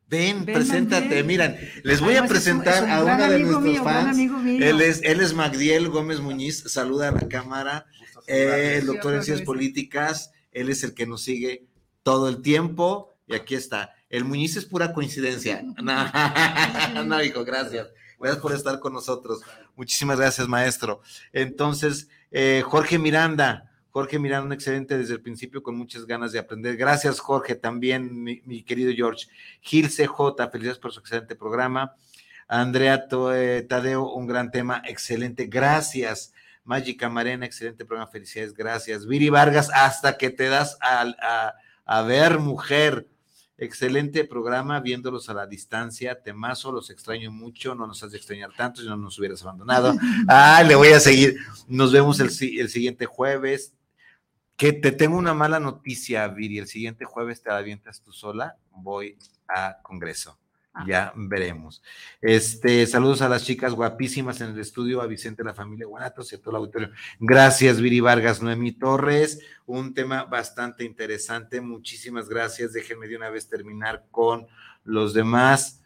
[0.09, 4.17] Ven, preséntate, miran, les voy a presentar a uno de nuestros fans.
[4.19, 7.85] Él es, él es Magdiel Gómez Muñiz, saluda a la cámara,
[8.27, 11.67] el doctor en ciencias políticas, él es el que nos sigue
[12.03, 13.95] todo el tiempo y aquí está.
[14.09, 15.63] El Muñiz es pura coincidencia.
[15.83, 17.89] No, no hijo, gracias.
[18.19, 19.43] Gracias por estar con nosotros.
[19.77, 21.03] Muchísimas gracias, maestro.
[21.33, 26.39] Entonces, eh, Jorge Miranda, Jorge Miranda, un excelente desde el principio, con muchas ganas de
[26.39, 26.77] aprender.
[26.77, 29.27] Gracias, Jorge, también, mi, querido George.
[29.61, 31.95] Gil CJ, felicidades por su excelente programa.
[32.49, 35.47] Andrea eh, Tadeo, un gran tema, excelente.
[35.47, 36.33] Gracias.
[36.65, 39.07] Mágica Marena, excelente programa, felicidades, gracias.
[39.07, 43.07] Viri Vargas, hasta que te das a, a ver, mujer.
[43.61, 46.23] Excelente programa, viéndolos a la distancia.
[46.23, 47.75] Temazo, los extraño mucho.
[47.75, 49.95] No nos has de extrañar tanto si no nos hubieras abandonado.
[50.29, 51.37] Ah, le voy a seguir.
[51.67, 53.75] Nos vemos el, el siguiente jueves.
[54.57, 56.59] Que te tengo una mala noticia, Viri.
[56.59, 58.57] El siguiente jueves te avientas tú sola.
[58.71, 59.17] Voy
[59.49, 60.39] a Congreso.
[60.79, 60.85] Ah.
[60.87, 61.83] Ya veremos.
[62.21, 66.37] Este, saludos a las chicas guapísimas en el estudio, a Vicente, la familia Guanatos y
[66.37, 66.91] a todo el auditorio.
[67.19, 69.41] Gracias, Viri Vargas, Noemi Torres.
[69.67, 71.61] Un tema bastante interesante.
[71.61, 72.73] Muchísimas gracias.
[72.73, 74.47] Déjenme de una vez terminar con
[74.85, 75.83] los demás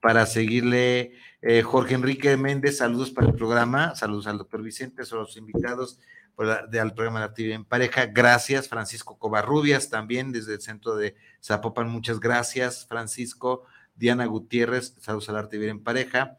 [0.00, 1.12] para seguirle.
[1.40, 3.94] Eh, Jorge Enrique Méndez, saludos para el programa.
[3.94, 5.98] Saludos al doctor Vicente, son los invitados
[6.38, 8.06] al programa de actividad en pareja.
[8.06, 11.88] Gracias, Francisco Covarrubias, también desde el centro de Zapopan.
[11.88, 13.64] Muchas gracias, Francisco.
[13.96, 16.38] Diana Gutiérrez, saludos al arte vivir en pareja,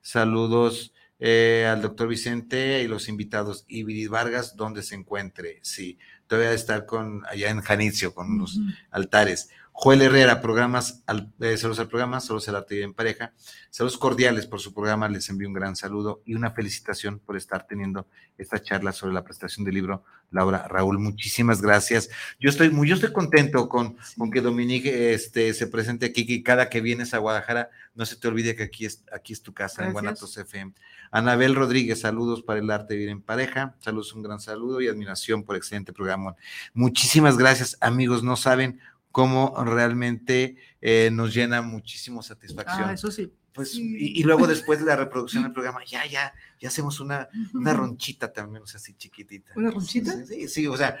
[0.00, 6.52] saludos eh, al doctor Vicente y los invitados, y Vargas, donde se encuentre, sí, todavía
[6.52, 8.58] estar con, allá en Janicio, con los
[8.90, 9.48] altares.
[9.78, 13.34] Joel Herrera, programas, al, eh, saludos al programa, saludos a la actividad en pareja,
[13.68, 17.66] saludos cordiales por su programa, les envío un gran saludo y una felicitación por estar
[17.66, 18.06] teniendo
[18.38, 20.02] esta charla sobre la prestación del libro.
[20.30, 22.08] Laura, Raúl, muchísimas gracias.
[22.40, 26.42] Yo estoy muy, yo estoy contento con, con que Dominique este, se presente aquí, que
[26.42, 29.52] cada que vienes a Guadalajara, no se te olvide que aquí es, aquí es tu
[29.52, 30.72] casa, en Guanatos FM.
[31.10, 34.88] Anabel Rodríguez, saludos para el arte de vivir en pareja, saludos, un gran saludo y
[34.88, 36.34] admiración por el excelente programa.
[36.72, 38.80] Muchísimas gracias, amigos, no saben
[39.16, 42.90] cómo realmente eh, nos llena muchísimo satisfacción.
[42.90, 43.32] Ah, eso sí.
[43.54, 47.72] Pues, y, luego después de la reproducción del programa, ya, ya, ya hacemos una, una
[47.72, 49.52] ronchita también, o sea, así chiquitita.
[49.56, 50.22] ¿Una ronchita?
[50.26, 50.98] Sí, sí, o sea,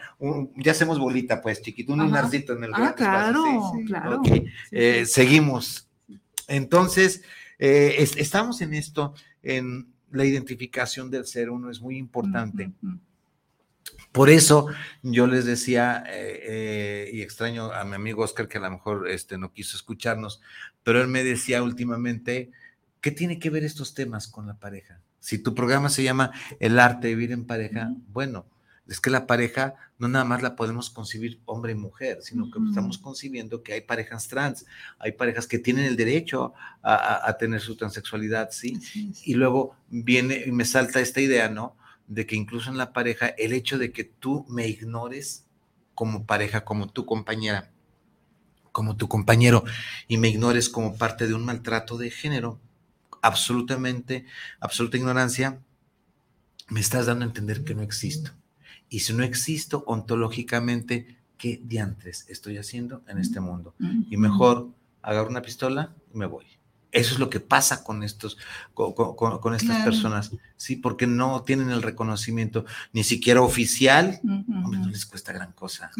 [0.56, 4.22] ya hacemos bolita, pues, chiquito, un lunarcito en el Ah, claro, claro.
[4.70, 5.86] Eh, seguimos.
[6.48, 7.20] Entonces,
[7.58, 12.72] eh, estamos en esto, en la identificación del ser uno es muy importante.
[14.16, 14.68] Por eso
[15.02, 19.10] yo les decía, eh, eh, y extraño a mi amigo Oscar que a lo mejor
[19.10, 20.40] este, no quiso escucharnos,
[20.82, 22.50] pero él me decía últimamente,
[23.02, 25.02] ¿qué tiene que ver estos temas con la pareja?
[25.20, 28.46] Si tu programa se llama El arte de vivir en pareja, bueno,
[28.88, 32.58] es que la pareja no nada más la podemos concebir hombre y mujer, sino que
[32.66, 34.64] estamos concibiendo que hay parejas trans,
[34.98, 38.78] hay parejas que tienen el derecho a, tener su transexualidad, ¿sí?
[39.26, 41.76] Y luego viene y me salta esta idea, ¿no?
[42.08, 45.44] De que incluso en la pareja, el hecho de que tú me ignores
[45.94, 47.70] como pareja, como tu compañera,
[48.72, 49.64] como tu compañero,
[50.06, 52.60] y me ignores como parte de un maltrato de género,
[53.22, 54.26] absolutamente,
[54.60, 55.60] absoluta ignorancia,
[56.68, 58.32] me estás dando a entender que no existo.
[58.88, 63.74] Y si no existo ontológicamente, ¿qué diantres estoy haciendo en este mundo?
[64.10, 64.68] Y mejor
[65.02, 66.55] agarro una pistola y me voy.
[66.96, 68.38] Eso es lo que pasa con estos,
[68.74, 74.20] con, estas personas, sí, porque no tienen el reconocimiento ni siquiera oficial.
[74.24, 75.90] Hombre, no les cuesta gran cosa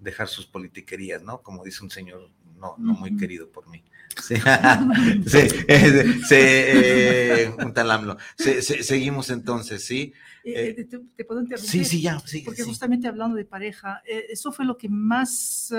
[0.00, 1.42] dejar sus politiquerías, ¿no?
[1.42, 3.82] Como dice un señor no, no muy querido por mí.
[4.20, 4.34] Sí,
[5.26, 8.16] sí, eh, un talamlo.
[8.36, 10.12] seguimos entonces, ¿sí?
[10.44, 11.70] Eh, eh, te, puedo interrumpir?
[11.70, 12.18] Sí, sí, ya.
[12.20, 15.72] Sí, porque justamente hablando de pareja, eso fue lo que más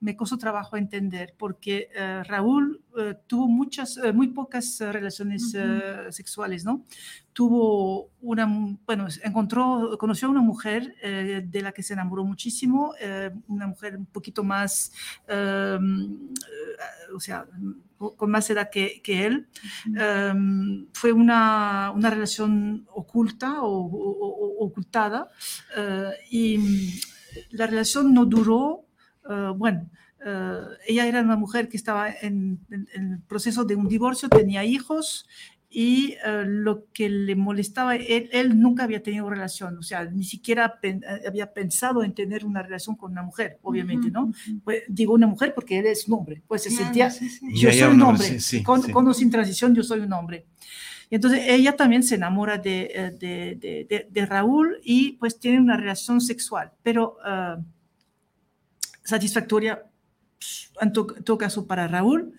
[0.00, 1.90] me costó trabajo entender, porque
[2.24, 2.82] Raúl
[3.26, 5.54] tuvo muchas, muy pocas relaciones
[6.10, 6.84] sexuales, ¿no?
[7.32, 8.46] Tuvo una,
[8.84, 12.94] bueno, encontró, conoció a una mujer de la que se enamoró muchísimo,
[13.46, 14.92] una mujer un poquito más,
[15.28, 17.27] o sea,
[17.98, 19.48] con más edad que, que él.
[19.96, 25.28] Em, fue una, una, relación oculta o, ocultada
[25.76, 26.58] eh, y
[27.50, 28.84] la relación no duró,
[29.28, 29.90] eh, bueno,
[30.24, 34.64] eh, ella era una mujer que estaba en, en, el proceso de un divorcio, tenía
[34.64, 35.26] hijos
[35.70, 40.24] y eh, lo que le molestaba, él, él, nunca había tenido relación, o sea, ni
[40.24, 44.32] siquiera eh, había pensado en tener una relación con una mujer, obviamente, ¿no?
[44.64, 47.12] Pues, digo una mujer porque él es un hombre, pues se sentía,
[47.52, 50.46] yo soy un hombre, con, con, o sin transición yo soy un hombre.
[51.10, 55.60] Y entonces ella también se enamora de, eh, de, de, de Raúl y pues tiene
[55.60, 57.16] una relación sexual, pero
[59.04, 59.84] satisfactoria
[60.80, 62.34] en todo caso para Raúl,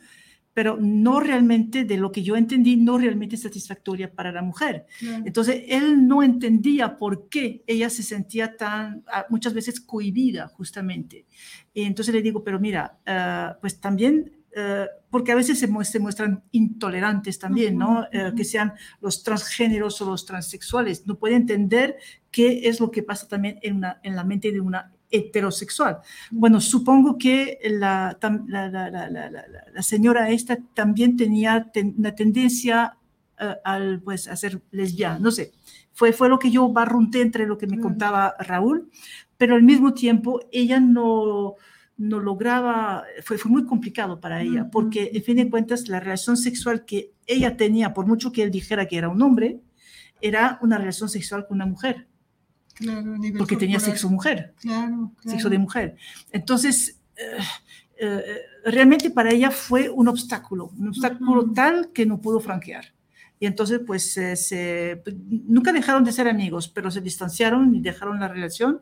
[0.59, 4.87] pero no realmente, de lo que yo entendí, no realmente satisfactoria para la mujer.
[5.23, 11.25] Entonces, él no entendía por qué ella se sentía tan, ah, muchas veces cohibida, justamente.
[11.73, 16.43] Y entonces le digo, pero mira, ah, pues también eh, porque a veces se, muestran
[16.51, 18.05] intolerantes también, ¿no?
[18.11, 21.07] Eh, que sean los transgéneros o los transexuales.
[21.07, 21.95] No puede entender
[22.31, 25.99] qué es lo que pasa también en, en la mente de una heterosexual.
[26.31, 32.97] Bueno, supongo que la, la, señora esta también tenía una tendencia
[33.39, 35.51] uh, al, pues, a ser lesbiana, no sé.
[35.93, 38.89] Fue, fue lo que yo barrunté entre lo que me contaba Raúl,
[39.37, 41.55] pero al mismo tiempo ella no,
[41.97, 46.37] no lograba, fue, fue muy complicado para ella, porque en fin de cuentas la relación
[46.37, 49.59] sexual que ella tenía, por mucho que él dijera que era un hombre,
[50.21, 52.07] era una relación sexual con una mujer
[53.37, 54.53] porque tenía sexo mujer,
[55.23, 55.95] sexo de mujer.
[56.31, 57.37] Entonces, eh,
[57.97, 58.23] eh,
[58.65, 62.85] realmente para ella fue un obstáculo, un obstáculo tal que no pudo franquear.
[63.39, 65.01] Y entonces, pues, se,
[65.47, 68.81] nunca dejaron de ser amigos, pero se distanciaron y dejaron la relación.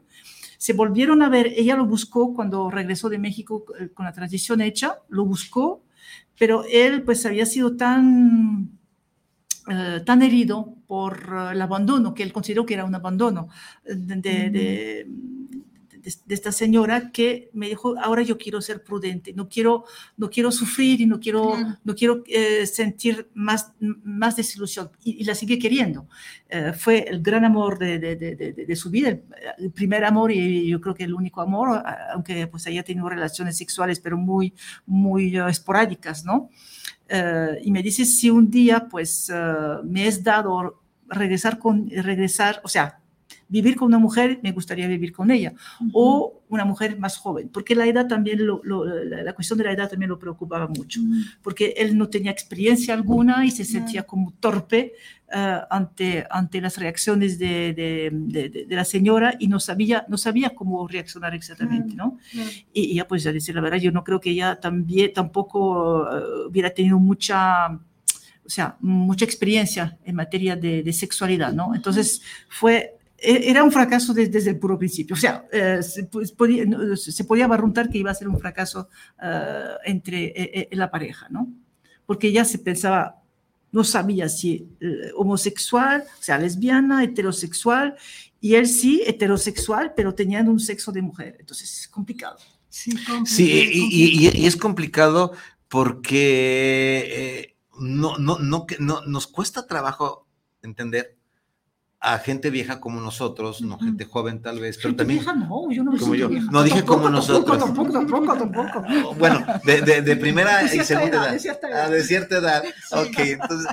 [0.57, 4.61] Se volvieron a ver, ella lo buscó cuando regresó de México eh, con la transición
[4.61, 5.83] hecha, lo buscó,
[6.39, 8.76] pero él pues había sido tan
[9.69, 13.49] eh, tan herido por eh, el abandono, que él consideró que era un abandono
[13.83, 15.07] eh, de, de,
[16.29, 19.83] esta señora, que me dijo, ahora yo quiero ser prudente, no quiero,
[20.15, 22.23] no quiero sufrir y no quiero, no quiero
[22.63, 24.89] sentir más, más desilusión.
[25.03, 26.07] Y, la sigue queriendo.
[26.77, 29.23] fue el gran amor de, de, su vida, el,
[29.57, 33.57] el, primer amor y yo creo que el único amor, aunque pues haya tenido relaciones
[33.57, 34.53] sexuales, pero muy,
[34.85, 36.49] muy esporádicas, ¿no?
[37.09, 42.61] Eh, y me dice si un día pues eh, me es dado regresar con regresar,
[42.63, 42.99] o sea,
[43.49, 45.53] vivir con una mujer, me gustaría vivir con ella,
[45.93, 50.09] o una mujer más joven, porque la edad también, la, cuestión de la edad también
[50.09, 51.01] lo preocupaba mucho,
[51.41, 54.93] porque él no tenía experiencia alguna y se sentía como torpe
[55.33, 60.51] eh, ante, ante las reacciones de, de, de, la señora y no sabía, no sabía
[60.51, 62.17] cómo reaccionar exactamente, ¿no?
[62.73, 66.47] Y, ya pues, a decir la verdad, yo no creo que ella también, tampoco uh,
[66.49, 67.79] hubiera tenido mucha
[68.47, 71.75] o sea, mucha experiencia en materia de, de, sexualidad, ¿no?
[71.75, 75.15] Entonces fue era un fracaso desde, el puro principio.
[75.15, 76.65] O sea, eh, se, podía,
[76.95, 78.89] se, podía, barruntar que iba a ser un fracaso
[79.21, 81.51] eh, entre eh, la pareja, ¿no?
[82.05, 83.21] Porque ella se pensaba,
[83.71, 84.69] no sabía si
[85.15, 87.95] homosexual, o sea, lesbiana, heterosexual,
[88.39, 91.37] y él sí, heterosexual, pero teniendo un sexo de mujer.
[91.39, 92.37] Entonces, es complicado.
[92.69, 92.91] Sí,
[93.25, 95.33] sí y, y, es complicado
[95.67, 100.27] porque no, no, no, no, nos cuesta trabajo
[100.61, 101.16] entender
[101.99, 105.83] a gente vieja como nosotros, no gente joven tal vez, pero también vieja, no, yo
[105.83, 106.29] no como yo.
[106.29, 107.57] No dije como nosotros.
[107.57, 111.31] Tampoco, tampoco, tampoco, Bueno, de, de, de primera y segunda edad.
[111.31, 111.85] De cierta edad.
[111.85, 112.63] Ah, de cierta edad.
[112.91, 113.67] Ok, entonces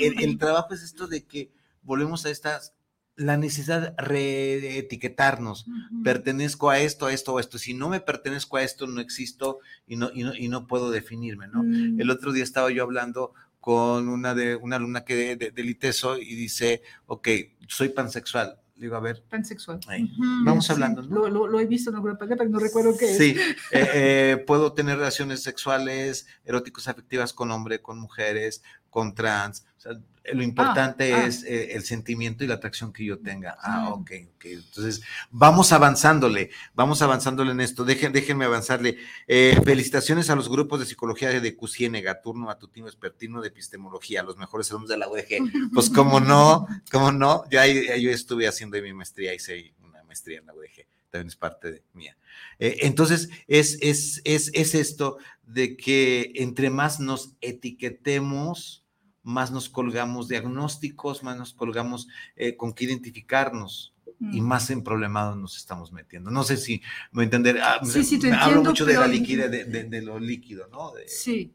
[0.00, 1.52] el, el, trabajo es esto de que
[1.82, 2.74] volvemos a estas
[3.16, 5.66] la necesidad de reetiquetarnos.
[6.02, 7.58] Pertenezco a esto, a esto, a esto.
[7.58, 10.90] Si no me pertenezco a esto, no existo y no, y no, y no puedo
[10.90, 11.62] definirme, ¿no?
[11.62, 12.00] Mm.
[12.00, 13.32] El otro día estaba yo hablando
[13.64, 17.28] con una de una alumna que de, de, Liteso y dice, ok,
[17.66, 18.60] soy pansexual.
[18.74, 19.24] Le digo, a ver.
[19.30, 19.80] Pansexual.
[20.44, 21.00] Vamos hablando.
[21.00, 21.30] ¿no?
[21.30, 23.16] Lo, lo, he visto en alguna pero no recuerdo qué es.
[23.16, 23.34] Sí,
[23.70, 29.64] eh, eh, puedo tener relaciones sexuales, eróticos, afectivas con hombre, con mujeres, con trans.
[29.78, 29.92] O sea,
[30.32, 31.26] lo importante ah, ah.
[31.26, 33.56] es eh, el sentimiento y la atracción que yo tenga.
[33.60, 34.44] Ah, ok, ok.
[34.44, 37.84] Entonces, vamos avanzándole, vamos avanzándole en esto.
[37.84, 38.96] Dejen, déjenme avanzarle.
[39.26, 44.36] Eh, felicitaciones a los grupos de psicología de QCIENEGA, turno matutino, expertino de epistemología, los
[44.36, 45.72] mejores alumnos de la UDG.
[45.72, 50.46] Pues, como no, como no, ya yo estuve haciendo mi maestría, hice una maestría en
[50.46, 52.16] la UDG también es parte de mía.
[52.58, 58.83] Eh, entonces, es, es, es, es, esto de que entre más nos etiquetemos,
[59.24, 64.44] más nos colgamos diagnósticos, más nos colgamos eh, con qué identificarnos y mm.
[64.44, 66.30] más en problemados nos estamos metiendo.
[66.30, 67.58] No sé si me entender.
[67.60, 70.92] Ah, sí, sí, te hablo mucho de la liquidez, de, lo líquido, ¿no?
[71.06, 71.52] sí.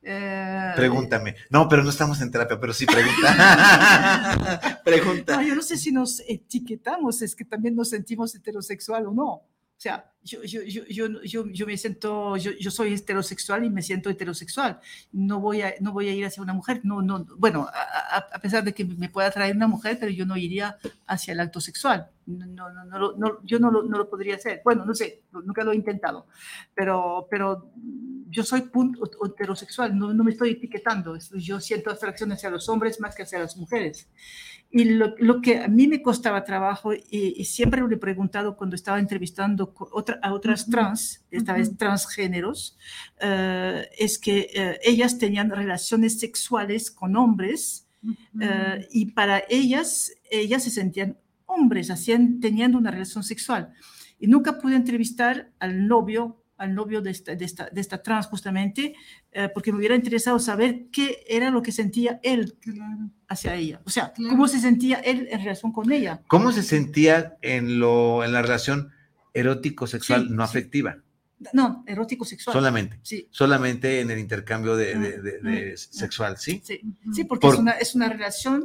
[0.00, 1.34] Eh, Pregúntame.
[1.50, 4.80] No, pero no estamos en terapia, pero sí pregunta.
[4.84, 5.36] pregunta.
[5.36, 9.26] No, yo no sé si nos etiquetamos, es que también nos sentimos heterosexual o no.
[9.26, 14.80] O sea, yo, yo, yo, yo, me siento, yo soy heterosexual y me siento heterosexual.
[15.12, 16.80] No voy a, no voy a ir hacia una mujer.
[16.84, 20.26] No, no, bueno, a, a pesar de que me pueda atraer una mujer, pero yo
[20.26, 22.10] no iría hacia el acto sexual.
[22.28, 24.60] No, no, no, no yo no lo, no lo, podría hacer.
[24.62, 26.26] Bueno, no sé, nunca lo he intentado.
[26.74, 27.72] Pero, pero
[28.28, 31.16] yo soy punto heterosexual, no, no me estoy etiquetando.
[31.36, 34.10] Yo siento atracción hacia los hombres más que hacia las mujeres.
[34.70, 38.54] Y lo, lo, que a mí me costaba trabajo, y, y, siempre lo he preguntado
[38.54, 42.78] cuando estaba entrevistando otras otra, a otras trans, esta vez transgéneros,
[43.20, 47.86] eh, es que eh, ellas tenían relaciones sexuales con hombres
[48.40, 53.72] eh, y para ellas, ellas se sentían hombres, hacían, teniendo una relación sexual.
[54.18, 58.26] Y nunca pude entrevistar al novio al novio de esta, de esta, de esta trans
[58.26, 58.96] justamente,
[59.54, 62.58] porque me hubiera interesado saber qué era lo que sentía él
[63.28, 63.80] hacia ella.
[63.84, 66.20] O sea, cómo se sentía él en relación con ella.
[66.26, 68.90] ¿Cómo se sentía en, lo, en la relación
[69.34, 70.98] erótico-sexual no afectiva?
[71.52, 72.54] No, erótico sexual.
[72.54, 72.98] Solamente.
[73.02, 73.28] Sí.
[73.30, 76.62] Solamente en el intercambio de, sexual, ¿sí?
[76.64, 78.64] Sí, porque es, una, es una relación.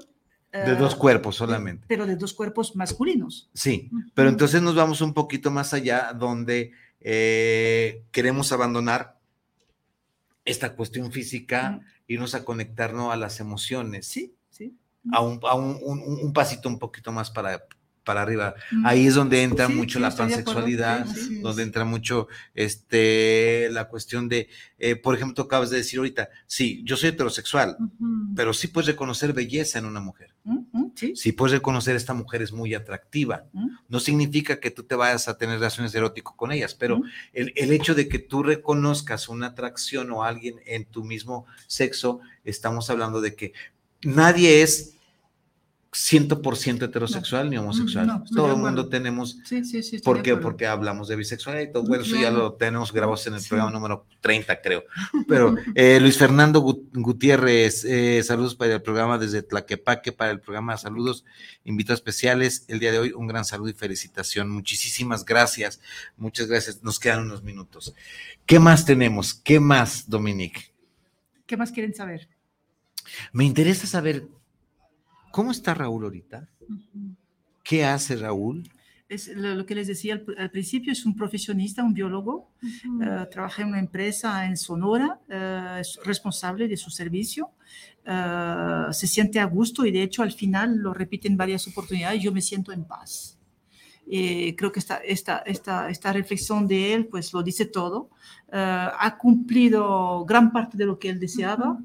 [0.51, 1.85] de dos cuerpos solamente.
[1.87, 3.49] Pero de dos cuerpos masculinos.
[3.53, 9.19] Sí, pero entonces nos vamos un poquito más allá donde eh, queremos abandonar
[10.45, 14.07] esta cuestión física, irnos a conectarnos a las emociones.
[14.07, 14.75] Sí, sí.
[15.11, 17.65] A, un, a un, un pasito un poquito más para,
[18.03, 18.55] para arriba.
[18.83, 21.05] Ahí es donde entra mucho la pansexualidad,
[21.41, 26.29] donde entra mucho este la cuestión de, eh, por ejemplo, tú acabas de decir ahorita,
[26.45, 27.77] sí, yo soy heterosexual,
[28.35, 30.33] pero sí puedes reconocer belleza en una mujer.
[30.95, 31.31] sí.
[31.31, 33.45] puedes reconocer esta mujer es muy atractiva.
[33.87, 37.01] No significa que tú te vayas a tener relaciones eróticas con ellas, pero
[37.31, 42.19] el, el hecho de que tú reconozcas una atracción o alguien en tu mismo sexo,
[42.43, 43.53] estamos hablando de que
[44.03, 44.93] nadie es
[45.93, 48.23] 100% heterosexual ni homosexual.
[48.33, 49.37] todo el mundo tenemos.
[49.45, 49.99] Sí, sí, sí.
[49.99, 50.35] ¿Por qué?
[50.35, 51.83] Porque hablamos de bisexualidad y todo.
[51.83, 54.83] Bueno, eso ya lo tenemos grabado en el programa número 30, creo.
[55.27, 60.77] Pero eh, Luis Fernando Gutiérrez, eh, saludos para el programa desde Tlaquepaque, para el programa
[60.77, 61.25] Saludos,
[61.63, 62.65] invitados especiales.
[62.67, 64.49] El día de hoy, un gran saludo y felicitación.
[64.49, 65.79] Muchísimas gracias.
[66.17, 66.83] Muchas gracias.
[66.83, 67.93] Nos quedan unos minutos.
[68.47, 69.35] ¿Qué más tenemos?
[69.35, 70.73] ¿Qué más, Dominique?
[71.45, 72.29] ¿Qué más quieren saber?
[73.31, 74.27] Me interesa saber
[75.33, 76.47] ¿Cómo está Raúl ahorita?
[77.63, 78.69] ¿Qué hace Raúl?
[79.09, 83.69] Es lo, que les decía al, principio, es un profesionista, un biólogo, eh, trabaja en
[83.69, 87.49] una empresa en Sonora, eh, es responsable de su servicio,
[88.05, 92.21] eh, se siente a gusto y de hecho al final lo repite en varias oportunidades,
[92.21, 93.39] yo me siento en paz.
[94.09, 98.09] Eh, creo que esta, esta, esta, esta, reflexión de él pues lo dice todo.
[98.51, 101.79] Eh, ha cumplido gran parte de lo que él deseaba.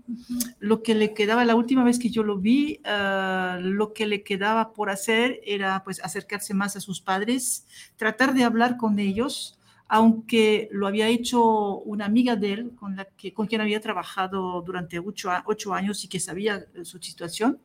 [0.59, 4.23] Lo que le quedaba, la última vez que yo lo vi, eh, lo que le
[4.23, 7.67] quedaba por hacer era pues acercarse más a sus padres,
[7.97, 13.07] tratar de hablar con ellos, aunque lo había hecho una amiga de él, con, la
[13.07, 17.59] que, con quien había trabajado durante ocho, ocho años y que sabía su situación.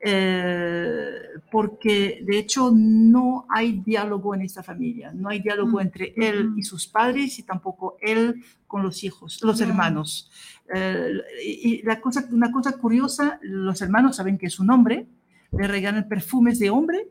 [0.00, 1.10] Eh,
[1.50, 6.52] porque de hecho no hay diálogo en esta familia, no hay diálogo mm, entre él
[6.56, 10.30] y sus padres y tampoco él con los hijos, los hermanos.
[10.72, 11.12] Eh,
[11.44, 15.08] y la cosa, una cosa curiosa, los hermanos saben que es un hombre,
[15.50, 17.08] le regalan perfumes de hombre,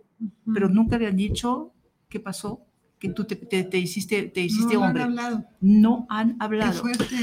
[0.54, 1.74] pero nunca le han dicho
[2.08, 2.66] qué pasó,
[3.00, 5.04] que tú te, te, hiciste, te hiciste no hombre.
[5.04, 5.46] Han hablado.
[5.60, 6.84] No han hablado.
[6.84, 7.16] Qué fuerte.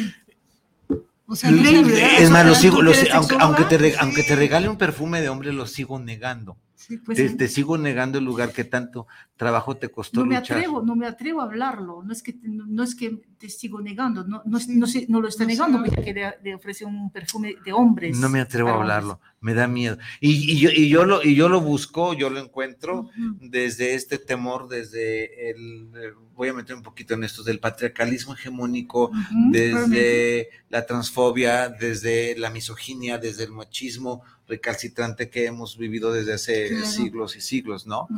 [1.27, 2.81] O sea, es más, lo sigo,
[3.13, 6.59] aunque, aunque, te, aunque te regale un perfume de hombre, lo sigo negando.
[7.05, 9.07] Pues te, sigo negando el lugar que tanto
[9.37, 12.03] trabajo te costó no me atrevo no me atrevo a hablarlo.
[12.03, 15.45] No es que no, es que te sigo negando no no, no, no lo está
[15.45, 19.67] negando porque le, ofrece un perfume de hombres no me atrevo a hablarlo me da
[19.67, 19.99] miedo.
[20.21, 23.09] Y, y, yo, y yo lo y yo lo busco yo lo encuentro
[23.41, 25.89] desde este temor desde el
[26.35, 29.11] voy a meter un poquito en esto del patriarcalismo hegemónico
[29.51, 36.85] desde la transfobia desde la misoginia desde el machismo recalcitrante que hemos vivido desde hace
[36.85, 38.09] siglos y siglos, ¿no?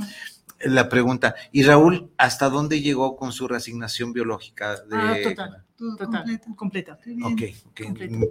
[0.65, 4.77] La pregunta, ¿y Raúl hasta dónde llegó con su resignación biológica?
[4.77, 4.97] De...
[4.97, 5.65] Ah, total,
[5.99, 6.99] total, completa.
[7.23, 7.43] Ok,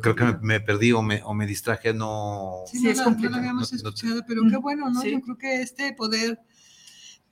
[0.02, 2.64] creo que me, perdí o me, o me distraje, no...
[2.66, 3.30] Sí, es completa.
[3.30, 5.04] No lo habíamos escuchado, pero qué bueno, ¿no?
[5.04, 6.40] Yo creo que este poder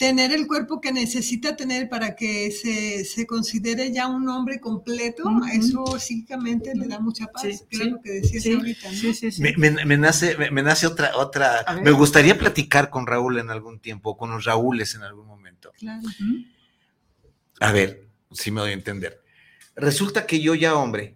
[0.04, 5.24] tener el cuerpo que necesita tener para que se, se considere ya un hombre completo,
[5.54, 8.90] eso psíquicamente le da mucha paz, que lo que decías ahorita.
[8.92, 9.86] ¿no?
[9.86, 14.32] Me, nace, me, nace otra, otra, me gustaría platicar con Raúl en algún tiempo, con
[14.32, 15.72] los Raúles en algún momento.
[15.80, 16.06] Claro.
[17.62, 19.24] A ver, si me doy a entender.
[19.74, 21.16] Resulta que yo ya hombre,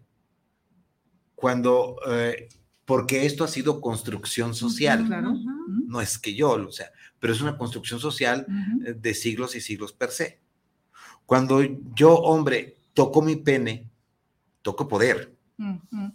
[1.35, 2.47] cuando, eh,
[2.85, 5.33] porque esto ha sido construcción social, claro.
[5.87, 6.89] no es que yo, o sea,
[7.19, 8.45] pero es una construcción social
[8.85, 10.39] eh, de siglos y siglos per se.
[11.25, 11.61] Cuando
[11.93, 13.89] yo, hombre, toco mi pene,
[14.61, 15.35] toco poder,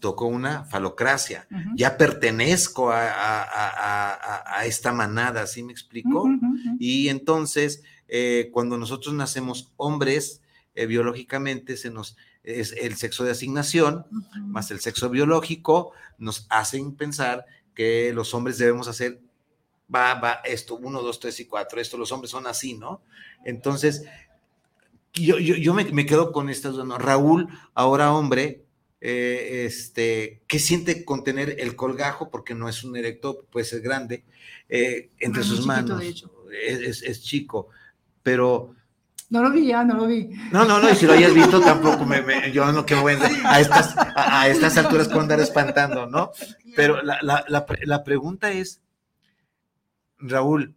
[0.01, 6.29] toco una falocracia, ya pertenezco a, esta manada, ¿sí me explico?
[6.79, 10.41] Y entonces, eh, cuando nosotros nacemos hombres,
[10.75, 14.05] eh, biológicamente se nos es el sexo de asignación
[14.47, 19.21] más el sexo biológico nos hacen pensar que los hombres debemos hacer
[19.95, 23.03] va, va, esto, uno, dos, tres y cuatro, esto, los hombres son así, ¿no?
[23.45, 24.05] Entonces,
[25.13, 26.99] yo, yo, yo me, me, quedo con estas dos, ¿no?
[26.99, 28.65] Raúl, ahora hombre,
[29.01, 32.31] eh, este, ¿qué siente con tener el colgajo?
[32.31, 34.25] Porque no es un erecto, puede ser grande,
[34.69, 36.03] eh, entre sus manos.
[36.03, 36.25] Es,
[36.81, 37.69] es, es, chico,
[38.23, 38.75] pero...
[39.29, 40.29] No lo vi ya, no lo vi.
[40.53, 43.15] No, no, no, y si lo hayas visto tampoco, me, me, yo no que voy
[43.15, 46.33] a, a estas, a, a, estas alturas puedo andar espantando, ¿no?
[46.77, 48.83] Pero la, la, la, la pregunta es,
[50.23, 50.75] Raúl,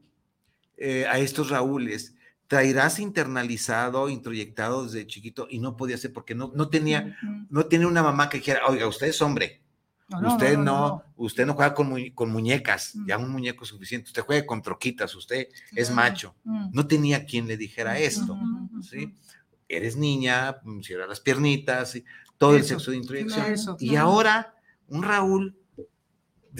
[0.78, 2.16] eh, a estos Raúles,
[2.48, 7.48] traerás internalizado, introyectado desde chiquito y no podía ser porque no, no tenía, uh -huh.
[7.50, 9.62] no tenía una mamá que dijera, oiga, usted es hombre.
[10.08, 13.08] No, usted no, no, usted no juega con, mu con muñecas, uh -huh.
[13.08, 16.36] ya un muñeco es suficiente, usted juega con troquitas, usted es macho.
[16.46, 16.70] Uh -huh.
[16.74, 18.38] No tenía quien le dijera esto,
[18.82, 19.16] ¿sí?
[19.68, 21.98] Eres niña, cierra las piernitas,
[22.38, 23.46] todo eso, el sexo de introyección.
[23.52, 24.54] Eso, y ahora,
[24.88, 25.56] un Raúl,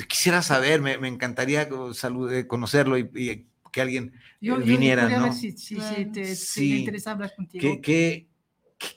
[0.08, 5.20] quisiera saber, me, me encantaría salud, eh, conocerlo y, y que alguien yo, viniera, yo
[5.20, 5.34] ¿no?
[5.34, 6.70] Si, si, si, te, sí.
[6.70, 7.62] te, interesa hablar contigo.
[7.62, 8.30] ¿Qué, qué,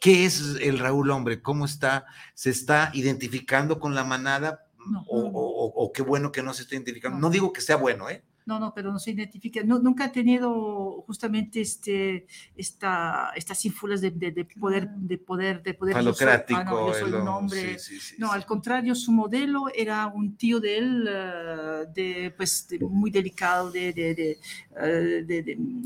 [0.00, 1.42] ¿Qué, es el Raúl hombre?
[1.42, 2.06] ¿Cómo está?
[2.34, 4.66] ¿Se está identificando con la manada?
[4.88, 5.18] No, o.
[5.20, 7.18] O, o, qué bueno que no se esté identificando.
[7.18, 8.22] No, no digo que sea bueno, ¿eh?
[8.48, 9.62] No, no, pero no se identifica.
[9.62, 12.26] No, nunca ha tenido justamente este,
[12.56, 15.92] esta, estas ínfulas de, de, de, poder, de poder, de poder.
[15.92, 16.58] Falocrático.
[16.58, 17.78] Yo soy, ah, no, yo soy un hombre.
[17.78, 22.32] Sí, sí, sí, no, al contrario, su modelo era un tío de él, uh, de,
[22.38, 24.38] pues, de, muy delicado, de, de,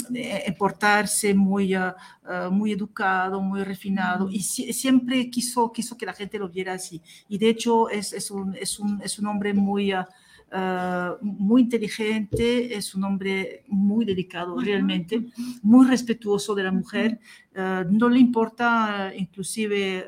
[0.09, 1.93] de portarse, muy, uh,
[2.53, 7.03] muy educado, muy refinado, y si, siempre quiso, quiso que la gente lo viera así.
[7.29, 10.05] Y de hecho es, es, un, es, un, es un hombre muy Uh,
[11.21, 15.27] muy inteligente, es un hombre muy delicado realmente,
[15.63, 17.21] muy respetuoso de la mujer,
[17.57, 20.07] uh, no le importa uh, inclusive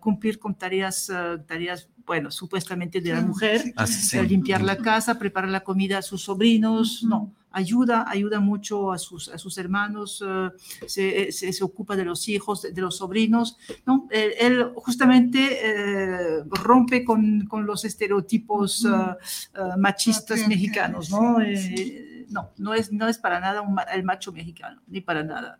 [0.00, 1.10] cumplir con tareas,
[1.46, 4.20] tareas bueno, supuestamente de la mujer, ah, sí.
[4.20, 9.28] limpiar la casa, preparar la comida a sus sobrinos, no, ayuda, ayuda mucho a sus,
[9.30, 10.50] a sus hermanos, uh,
[10.86, 14.06] se, se, se, ocupa de los hijos, de, de los sobrinos, ¿no?
[14.10, 21.38] Él, él justamente eh, rompe con, con, los estereotipos uh, uh, machistas okay, mexicanos, ¿no?
[21.40, 21.74] Sí, sí.
[21.78, 25.58] Eh, no, no es, no es para nada un, el macho mexicano, ni para nada.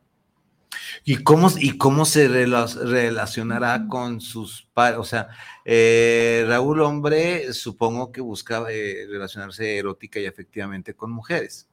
[1.05, 4.99] ¿Y cómo, y cómo se relacionará con sus padres?
[4.99, 5.28] O sea,
[5.64, 11.68] eh, Raúl Hombre supongo que busca eh, relacionarse erótica y afectivamente con mujeres.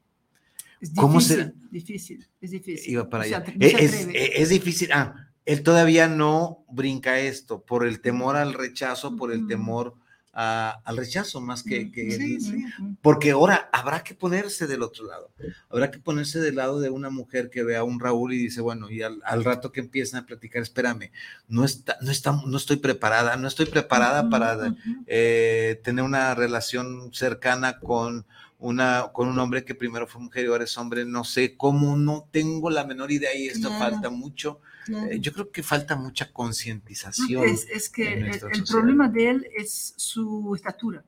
[0.84, 1.54] Es difícil, ¿Cómo se...
[1.72, 2.92] difícil, es difícil.
[2.92, 3.40] Iba para allá.
[3.40, 4.90] O sea, es, es, es, difícil.
[4.92, 9.96] Ah, él todavía no brinca esto por el temor al rechazo, por el temor
[10.34, 12.66] a, al rechazo más que, que sí, sí.
[13.02, 15.32] porque ahora habrá que ponerse del otro lado,
[15.70, 18.60] habrá que ponerse del lado de una mujer que ve a un Raúl y dice,
[18.60, 21.12] bueno, y al, al rato que empiezan a platicar, espérame,
[21.48, 24.76] no, está, no, está, no estoy preparada, no estoy preparada para
[25.08, 28.26] eh, tener una relación cercana con
[28.64, 31.98] una, con un hombre que primero fue mujer y ahora es hombre, no sé cómo,
[31.98, 33.92] no tengo la menor idea y esto claro.
[33.92, 34.62] falta mucho.
[34.86, 35.12] Claro.
[35.12, 37.44] Eh, yo creo que falta mucha concientización.
[37.44, 41.04] Es, es, que el, el problema de él es su estatura.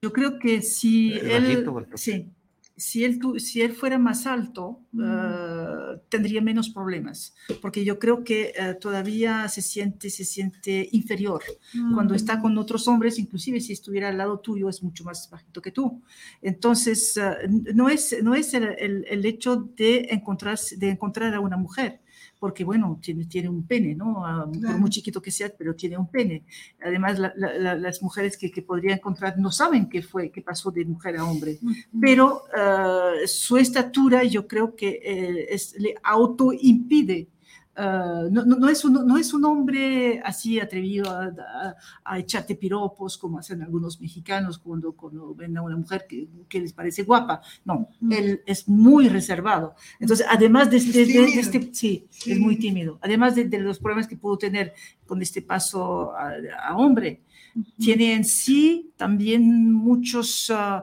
[0.00, 2.30] Yo creo que si ¿El él, sí,
[2.76, 5.02] si él, si él fuera más alto, mm.
[5.02, 11.42] uh, tendría menos problemas, porque yo creo que uh, todavía se siente, se siente inferior.
[11.72, 11.94] Mm.
[11.94, 15.62] Cuando está con otros hombres, inclusive si estuviera al lado tuyo, es mucho más bajito
[15.62, 16.02] que tú.
[16.42, 21.40] Entonces, uh, no es, no es el, el, el hecho de, encontrar, de encontrar a
[21.40, 22.00] una mujer,
[22.44, 24.18] porque bueno, tiene, tiene un pene, ¿no?
[24.18, 24.72] Uh, claro.
[24.72, 26.44] Por muy chiquito que sea, pero tiene un pene.
[26.84, 30.70] Además, la, la, las mujeres que, que, podría encontrar no saben qué fue, qué pasó
[30.70, 32.00] de mujer a hombre, uh -huh.
[32.02, 37.28] pero uh, su estatura yo creo que eh, es, le autoimpide
[37.76, 42.18] Uh, no, no, no, es un, no, es un, hombre así atrevido a, a, a,
[42.20, 46.72] echarte piropos como hacen algunos mexicanos cuando, cuando ven a una mujer que, que les
[46.72, 47.42] parece guapa.
[47.64, 48.12] No, mm.
[48.12, 49.74] él es muy reservado.
[49.98, 53.00] Entonces, además de este, de, de este sí, sí, es muy tímido.
[53.02, 54.72] Además de, de, los problemas que pudo tener
[55.04, 56.32] con este paso a,
[56.68, 57.22] a hombre,
[57.54, 57.84] mm -hmm.
[57.84, 60.48] tiene en sí también muchos...
[60.50, 60.82] Uh,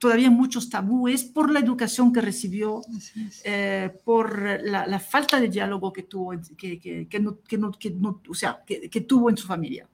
[0.00, 2.80] todavía muchos tabúes por la educación que recibió,
[3.44, 7.70] eh, por la, la, falta de diálogo que tuvo, que, que, que, no, que no,
[8.00, 9.86] no, o sea, que, tuvo en su familia.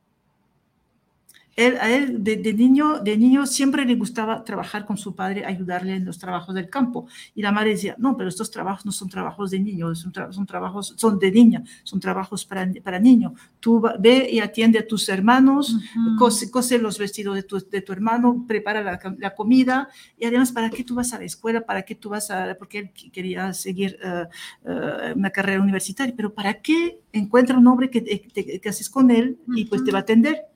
[1.57, 5.47] Él, a él de, de, niño, de niño siempre le gustaba trabajar con su padre,
[5.47, 7.07] ayudarle en los trabajos del campo.
[7.35, 10.31] Y la madre decía, no, pero estos trabajos no son trabajos de niño, son, tra
[10.33, 13.35] son trabajos, son de niña, son trabajos para, para niño.
[13.59, 16.19] Tú va, ve y atiende a tus hermanos, uh -huh.
[16.19, 19.89] cose, cose, los vestidos de tu, de tu hermano, prepara la, la, comida.
[20.19, 21.63] Y además, ¿para qué tú vas a la escuela?
[21.63, 22.55] ¿Para qué tú vas a...?
[22.59, 26.15] Porque él quería seguir uh, uh, una carrera universitaria.
[26.15, 29.91] Pero ¿para qué encuentra un hombre que te, que haces con él y pues te
[29.91, 30.56] va a atender?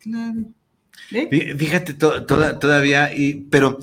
[0.00, 0.52] Claro.
[1.12, 1.54] ¿Eh?
[1.56, 3.78] Fíjate, to, to, todavía, y, pero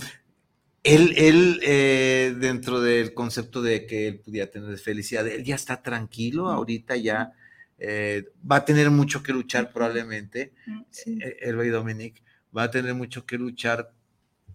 [0.83, 5.81] él, él eh, dentro del concepto de que él pudiera tener felicidad, él ya está
[5.81, 7.33] tranquilo, ahorita ya
[7.77, 10.53] eh, va a tener mucho que luchar probablemente,
[10.89, 11.19] sí.
[11.41, 12.23] el rey Dominic,
[12.55, 13.93] va a tener mucho que luchar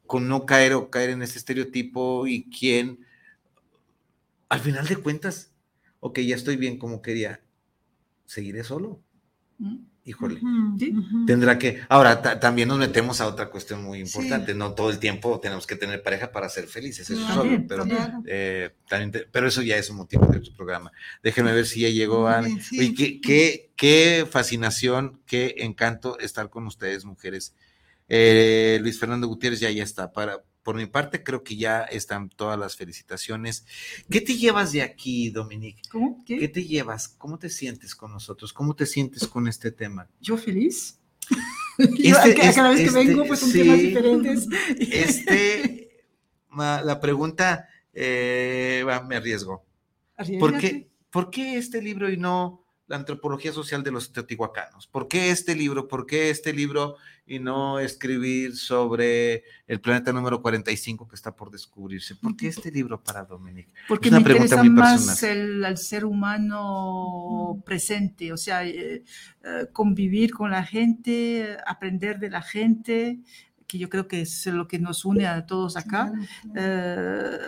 [0.07, 3.07] con no caer o caer en ese estereotipo y quién,
[4.49, 5.53] al final de cuentas,
[6.01, 7.41] ok, ya estoy bien como quería,
[8.27, 9.03] seguiré solo.
[10.05, 10.41] Híjole,
[11.29, 11.81] tendrá que.
[11.89, 14.53] Ahora, también nos metemos a otra cuestión muy importante.
[14.53, 17.85] No todo el tiempo tenemos que tener pareja para ser felices, eso solo, pero,
[18.27, 18.71] eh,
[19.31, 20.91] pero eso ya es un motivo de tu programa.
[21.23, 22.43] Déjenme ver si ya llegó a.
[22.97, 27.55] qué, qué, qué, fascinación, qué encanto estar con ustedes, mujeres.
[28.09, 30.11] Eh, Luis Fernando Gutiérrez ya, ya está.
[30.11, 33.67] Para, por mi parte, creo que ya están todas las felicitaciones.
[34.11, 35.83] ¿Qué te llevas de aquí, Dominique?
[35.91, 36.23] ¿Cómo?
[36.25, 36.49] ¿Qué?
[36.49, 37.09] te llevas?
[37.09, 38.53] ¿Cómo te sientes con nosotros?
[38.53, 40.09] ¿Cómo te sientes con este tema?
[40.21, 40.99] Yo feliz.
[41.79, 44.47] Este, cada vez que este, vengo, pues son sí, temas diferentes.
[44.79, 46.05] Este,
[46.55, 49.65] la pregunta, eh, me arriesgo.
[50.39, 54.87] ¿Por qué, ¿Por qué este libro y no la antropología social de los teotihuacanos.
[54.87, 55.89] ¿Por qué este libro?
[55.89, 61.51] ¿Por qué este libro y no escribir sobre el planeta número 45 que está por
[61.51, 62.17] descubrirse?
[62.17, 63.71] ¿Por qué este libro para Dominique?
[63.89, 68.67] Porque es una me pregunta interesa muy más el, el, ser humano presente, o sea,
[68.67, 69.05] eh,
[69.45, 73.21] eh, convivir con la gente, aprender de la gente,
[73.73, 76.13] que yo creo que es lo que nos une a todos acá.
[76.55, 77.39] Eh,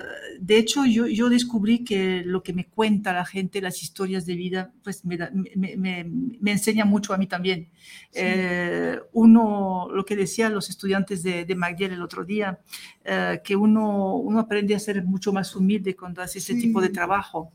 [0.41, 4.35] de hecho, yo, yo, descubrí que lo que me cuenta la gente, las historias de
[4.35, 5.19] vida, pues me,
[5.55, 6.05] me, me,
[6.41, 7.69] me enseña mucho a mí también.
[8.11, 8.21] Sí.
[8.23, 12.59] Eh, uno, lo que decían los estudiantes de, de McGill el otro día,
[13.05, 16.61] eh, que uno, uno aprende a ser mucho más humilde cuando hace ese sí.
[16.63, 17.53] tipo de trabajo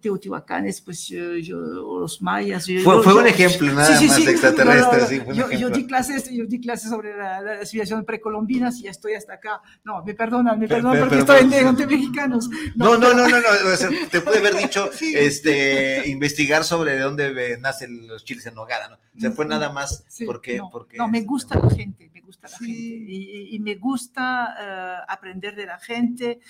[0.00, 2.66] teotihuacanes, pues yo, los mayas.
[2.66, 5.18] Yo, fue, yo, fue un ejemplo nada sí, más sí, extraterrestre.
[5.18, 5.52] No, no, no.
[5.52, 9.34] yo, di clases, yo di clases sobre la, la civilización precolombinas y ya estoy hasta
[9.34, 9.60] acá.
[9.84, 12.48] No, me perdonan, me perdonan porque pero, estoy pero, entre mexicanos.
[12.76, 17.00] No, no, no, no, no, o sea, te pude haber dicho este, investigar sobre de
[17.00, 18.96] dónde nacen los chiles en nogada, ¿no?
[19.16, 20.58] O sea, fue nada más porque...
[20.58, 25.04] No, porque, no me gusta la gente, me gusta la gente y, y, me gusta
[25.08, 26.40] uh, aprender de la gente.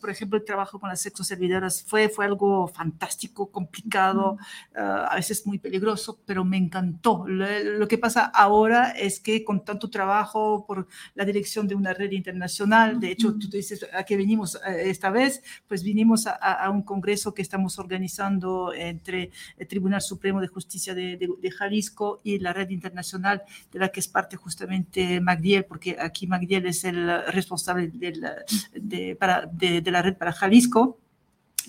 [0.00, 4.38] Por ejemplo, el trabajo con las sexoservidoras fue, fue algo fantástico, complicado,
[4.74, 4.78] uh,
[5.10, 7.24] a veces muy peligroso, pero me encantó.
[7.26, 7.46] Lo,
[7.78, 12.12] lo, que pasa ahora es que con tanto trabajo por la dirección de una red
[12.12, 16.32] internacional, de hecho, tú te dices a qué venimos uh, esta vez, pues vinimos a,
[16.34, 21.50] a, un congreso que estamos organizando entre el Tribunal Supremo de Justicia de, de, de
[21.50, 23.42] Jalisco y la red internacional
[23.72, 28.34] de la que es parte justamente Magdiel, porque aquí Magdiel es el responsable de la,
[28.74, 30.98] de, para, de, de la red para Jalisco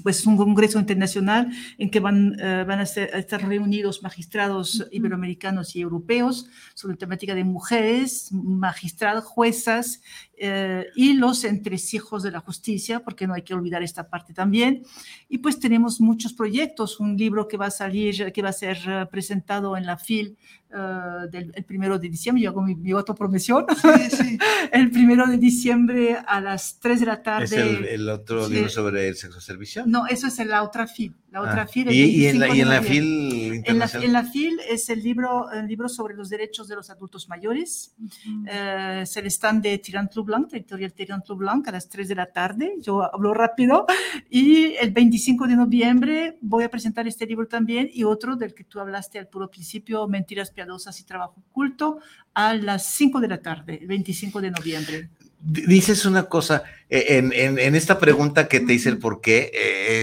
[0.02, 4.04] pues es un congreso internacional en que van, uh, van a, ser, a, estar reunidos
[4.04, 4.90] magistrados uh -huh.
[4.92, 10.02] iberoamericanos y europeos sobre temática de mujeres, magistradas, juezas
[10.42, 14.84] uh, y los entresijos de la justicia, porque no hay que olvidar esta parte también.
[15.30, 18.78] Y pues tenemos muchos proyectos, un libro que va a salir, que va a ser
[18.88, 20.38] eh, presentado en la FIL
[20.74, 24.38] Uh, del el primero de diciembre, yo hago mi, mi autopromesión, sí, sí.
[24.72, 27.44] el primero de diciembre a las 3 de la tarde.
[27.44, 28.54] ¿Es el, el otro sí.
[28.54, 29.84] libro sobre el sexo servicio?
[29.92, 31.14] No, eso es en la otra FIL.
[31.32, 34.06] La otra ah, FIL y, y, en la, y, en la, FIL internacional.
[34.06, 36.90] En la, en la, FIL es el libro, el libro sobre los derechos de los
[36.90, 37.94] adultos mayores.
[38.00, 39.00] -huh.
[39.00, 42.26] uh, es el stand de Tirant Blanc, editorial Tirant Blanc, a las 3 de la
[42.28, 42.76] tarde.
[42.80, 43.86] Yo hablo rápido.
[44.30, 48.64] Y el 25 de noviembre voy a presentar este libro también y otro del que
[48.64, 52.00] tú hablaste al puro principio, Mentiras Piadosas y Trabajo Oculto,
[52.34, 55.10] a las 5 de la tarde, el 25 de noviembre.
[55.44, 59.52] Dices una cosa, eh, en, en, en esta pregunta que te hice el por qué,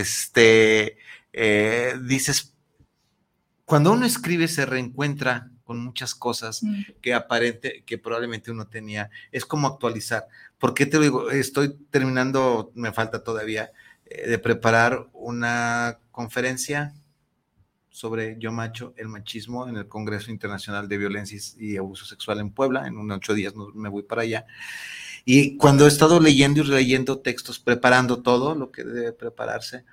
[0.01, 0.99] este,
[1.32, 2.55] eh, dices,
[3.64, 6.82] cuando uno escribe se reencuentra con muchas cosas mm.
[7.01, 10.26] que aparente, que probablemente uno tenía, es como actualizar.
[10.59, 11.30] ¿Por qué te lo digo?
[11.30, 13.70] Estoy terminando, me falta todavía,
[14.07, 16.95] eh, de preparar una conferencia
[17.91, 22.51] sobre Yo Macho, el machismo en el Congreso Internacional de Violencia y Abuso Sexual en
[22.51, 22.86] Puebla.
[22.86, 24.47] En unos ocho días me voy para allá.
[25.30, 29.84] Y cuando he estado leyendo y releyendo textos, preparando todo lo que debe prepararse,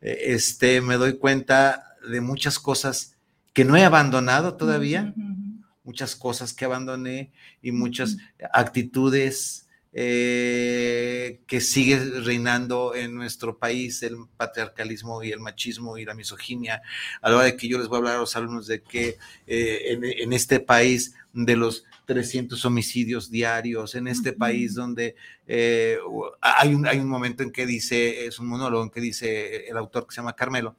[0.00, 3.14] eh, este, me doy cuenta de muchas cosas
[3.52, 5.62] que no he abandonado todavía, uh -huh.
[5.84, 8.48] muchas cosas que abandoné y muchas uh -huh.
[8.54, 16.14] actitudes eh, que sigue reinando en nuestro país, el patriarcalismo y el machismo y la
[16.14, 16.80] misoginia.
[17.20, 19.18] A la hora de que yo les voy a hablar a los alumnos de que
[19.46, 24.38] eh, en, en, este país de los 300 homicidios diarios, en este uh -huh.
[24.38, 25.14] país donde
[25.46, 25.98] eh,
[26.40, 29.76] hay, un, hay un momento en que dice, es un monólogo en que dice el
[29.76, 30.78] autor que se llama Carmelo,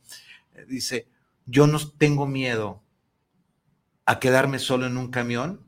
[0.55, 1.07] eh, dice,
[1.45, 2.81] yo no tengo miedo
[4.05, 5.63] a quedarme solo en un camión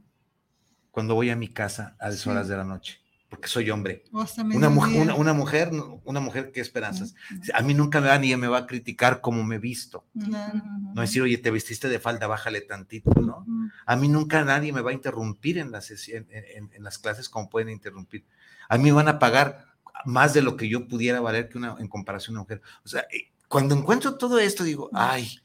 [0.90, 3.01] cuando voy a mi casa a las horas de la noche
[3.32, 4.04] porque soy hombre.
[4.12, 5.72] Una mujer, una, mujer,
[6.04, 7.16] una mujer, ¿qué esperanzas?
[7.54, 10.06] A mí nunca me va ni me va a criticar cómo me he visto.
[10.14, 13.46] No decir, oye, te vestiste de falda, bájale tantito, ¿no?
[13.86, 17.50] A mí nunca nadie me va a interrumpir en las, en, en, las clases como
[17.50, 18.26] pueden interrumpir.
[18.68, 19.66] A mí me van a pagar
[20.04, 22.62] más de lo que yo pudiera valer que una en comparación a una mujer.
[22.84, 25.40] O sea, eh, cuando encuentro todo esto, digo, ay,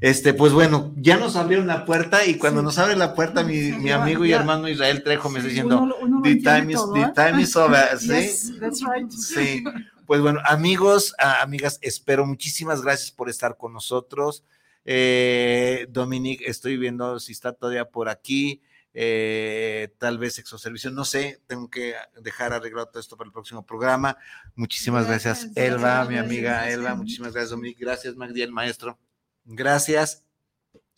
[0.00, 3.72] este, pues bueno, ya nos abrieron la puerta y cuando nos abre la puerta mi,
[3.72, 5.88] mi amigo y hermano Israel Trejo me está diciendo,
[6.22, 8.58] the, time is, the time is over, ¿sí?
[8.60, 9.10] that's right.
[9.10, 9.64] Sí,
[10.06, 14.44] pues bueno, amigos, amigas, espero muchísimas gracias por estar con nosotros.
[14.84, 18.60] Eh, Dominique, estoy viendo si está todavía por aquí.
[18.96, 23.66] Eh, tal vez exoservicio, no sé, tengo que dejar arreglado todo esto para el próximo
[23.66, 24.16] programa.
[24.54, 28.96] Muchísimas gracias, Elba, mi amiga Elba, muchísimas gracias, Dominique, gracias, Magdi, el maestro.
[29.44, 30.24] Gracias.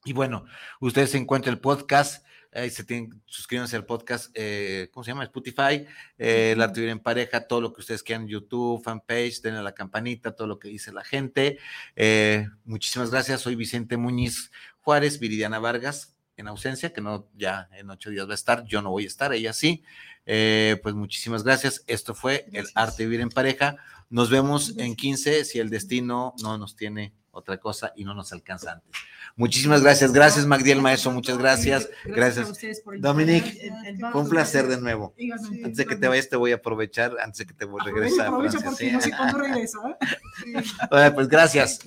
[0.05, 0.45] Y bueno,
[0.81, 5.25] ustedes se encuentran el podcast, ahí se tienen, suscríbanse al podcast, eh, ¿cómo se llama?
[5.25, 5.85] Spotify,
[6.17, 10.35] eh, La Arte en Pareja, todo lo que ustedes quieran, YouTube, fanpage, denle la campanita,
[10.35, 11.59] todo lo que dice la gente.
[11.97, 17.91] Eh, muchísimas gracias, soy Vicente Muñiz Juárez, Viridiana Vargas, en ausencia, que no, ya en
[17.91, 19.83] ocho días va a estar, yo no voy a estar, ella sí.
[20.25, 23.77] pues muchísimas gracias, esto fue el Arte de Vivir en Pareja.
[24.09, 28.33] Nos vemos en 15 si el destino no nos tiene otra cosa y no nos
[28.33, 28.91] alcanza antes.
[29.37, 30.13] Muchísimas gracias.
[30.13, 31.11] Gracias, Magdiel Maestro.
[31.11, 31.89] Muchas gracias.
[32.05, 32.51] Gracias.
[32.99, 33.71] Dominique,
[34.11, 35.15] fue un placer de nuevo.
[35.63, 37.85] Antes de que te vayas, te voy a aprovechar, antes de que te voy a
[37.85, 38.29] regresar.
[38.29, 39.45] Aprovecho porque no sé cuándo.
[39.45, 41.11] ¿eh?
[41.15, 41.81] pues gracias.